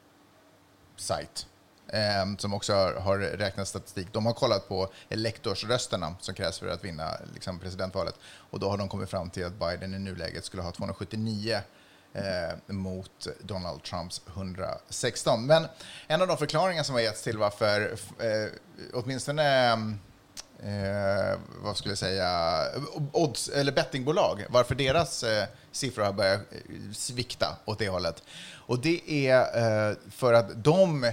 [0.96, 1.51] site
[1.88, 4.08] Ehm, som också har, har räknat statistik.
[4.12, 8.14] De har kollat på elektorsrösterna som krävs för att vinna liksom, presidentvalet.
[8.24, 11.60] Och då har de kommit fram till att Biden i nuläget skulle ha 279
[12.14, 12.22] eh,
[12.66, 15.46] mot Donald Trumps 116.
[15.46, 15.66] Men
[16.06, 18.50] en av de förklaringar som har getts till varför eh,
[18.92, 19.72] åtminstone
[20.62, 22.60] eh, vad skulle jag säga,
[23.12, 28.22] odds, eller bettingbolag, varför deras eh, siffror har börjat eh, svikta åt det hållet.
[28.52, 29.40] Och det är
[29.90, 31.12] eh, för att de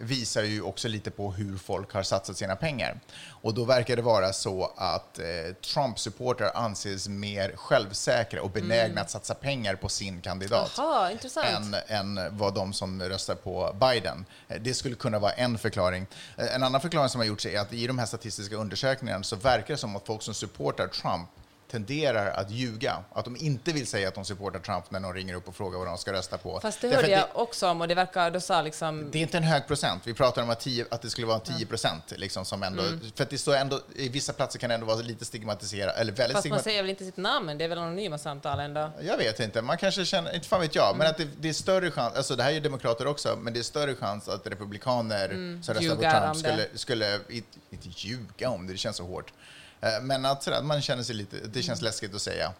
[0.00, 3.00] visar ju också lite på hur folk har satsat sina pengar.
[3.42, 5.24] Och då verkar det vara så att eh,
[5.62, 10.78] Trump-supportrar anses mer självsäkra och benägna att satsa pengar på sin kandidat
[11.12, 11.76] intressant.
[11.88, 14.24] än, än vad de som röstar på Biden.
[14.48, 16.06] Eh, Det skulle kunna vara en förklaring.
[16.36, 19.36] Eh, En annan förklaring som har gjorts är att i de här statistiska undersökningarna så
[19.36, 21.28] verkar det som att folk som supportar Trump
[21.70, 23.04] tenderar att ljuga.
[23.12, 25.78] Att de inte vill säga att de supportar Trump när någon ringer upp och frågar
[25.78, 26.60] vad de ska rösta på.
[26.60, 29.10] Fast det hörde att jag också om och det verkar, då sa liksom...
[29.10, 30.02] det är inte en hög procent.
[30.06, 32.04] Vi pratar om att, 10, att det skulle vara 10 procent.
[32.16, 33.00] Liksom, som ändå, Mm.
[33.14, 35.96] För att det står ändå, i vissa platser kan det ändå vara lite stigmatiserat.
[35.96, 38.90] Eller väldigt Fast man säger väl inte sitt namn, det är väl anonyma samtal ändå?
[39.00, 40.98] Jag vet inte, man kanske känner, inte fan vet jag, Mm.
[40.98, 43.52] men att det, det är större chans, alltså det här är ju demokrater också, men
[43.52, 45.28] det är större chans att republikaner
[45.62, 46.32] som röstar på Mm.
[46.32, 46.48] Trump det.
[46.48, 49.32] skulle, skulle inte, inte ljuga om det, det känns så hårt.
[49.80, 52.52] Eh, Men att sådär, man känner sig lite, det känns läskigt att säga.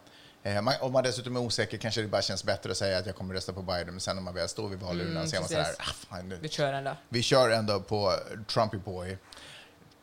[0.43, 3.07] Eh, man, om man dessutom är osäker kanske det bara känns bättre att säga att
[3.07, 5.37] jag kommer rösta på Biden, men sen när man väl står vid valurnan Mm, så
[5.37, 6.97] är man sådär, ah, fan, nu, Vi kör ändå.
[7.09, 8.13] vi kör ändå på
[8.53, 9.19] Trumpy Boy.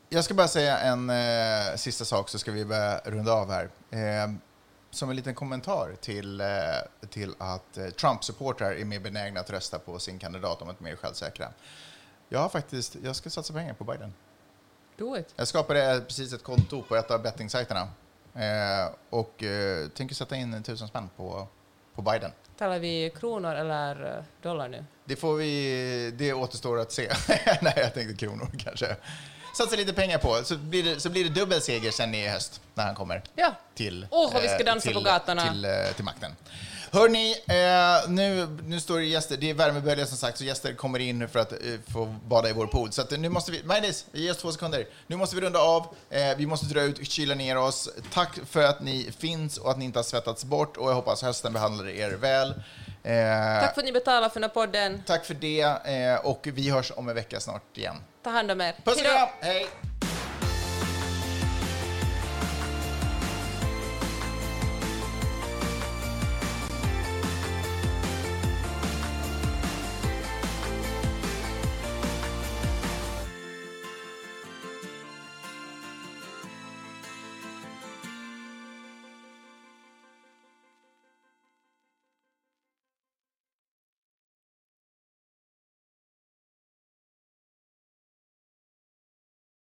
[0.09, 3.69] Jag ska bara säga en eh, sista sak så ska vi börja runda av här.
[3.91, 4.31] Eh,
[4.91, 6.47] som en liten kommentar till, eh,
[7.09, 10.85] till att eh, Trump-supportrar är mer benägna att rösta på sin kandidat om att de
[10.85, 11.49] är mer självsäkra.
[12.29, 14.13] Jag har faktiskt, jag ska satsa pengar på Biden.
[14.97, 15.33] Do it.
[15.35, 17.81] Jag skapade precis ett konto på ett av bettingsajterna
[18.35, 21.47] eh, och eh, tänker sätta in en tusen spänn på,
[21.95, 22.31] på Biden.
[22.57, 24.85] Talar vi kronor eller eh, dollar nu?
[25.05, 27.11] Det får vi, det återstår att se.
[27.61, 28.95] Nej, jag tänkte kronor kanske.
[29.57, 32.61] Satsa lite pengar på, så blir det, så blir det dubbel seger sen i höst
[32.73, 33.53] när han kommer Ja.
[33.75, 35.51] till, Åh, vad vi ska eh, dansa till, på gatorna.
[35.51, 36.31] Till, eh, till makten.
[36.95, 40.99] Hörni, eh, nu, nu står det gäster, det är värmebölja som sagt, så gäster kommer
[40.99, 41.57] in för att eh,
[41.93, 42.91] få bada i vår pool.
[42.91, 44.87] Så att, eh, nu måste vi, Majdis, ge oss två sekunder.
[45.07, 47.89] Nu måste vi runda av, eh, vi måste dra ut, kyla ner oss.
[48.13, 51.21] Tack för att ni finns och att ni inte har svettats bort och jag hoppas
[51.21, 52.49] hösten behandlar er väl.
[53.03, 55.03] Eh, Tack för att ni betalar för den här podden.
[55.05, 57.95] Tack för det eh, och vi hörs om en vecka snart igen.
[58.23, 58.75] Ta hand om er.
[58.83, 59.27] Puss och kram!
[59.41, 59.67] Hej!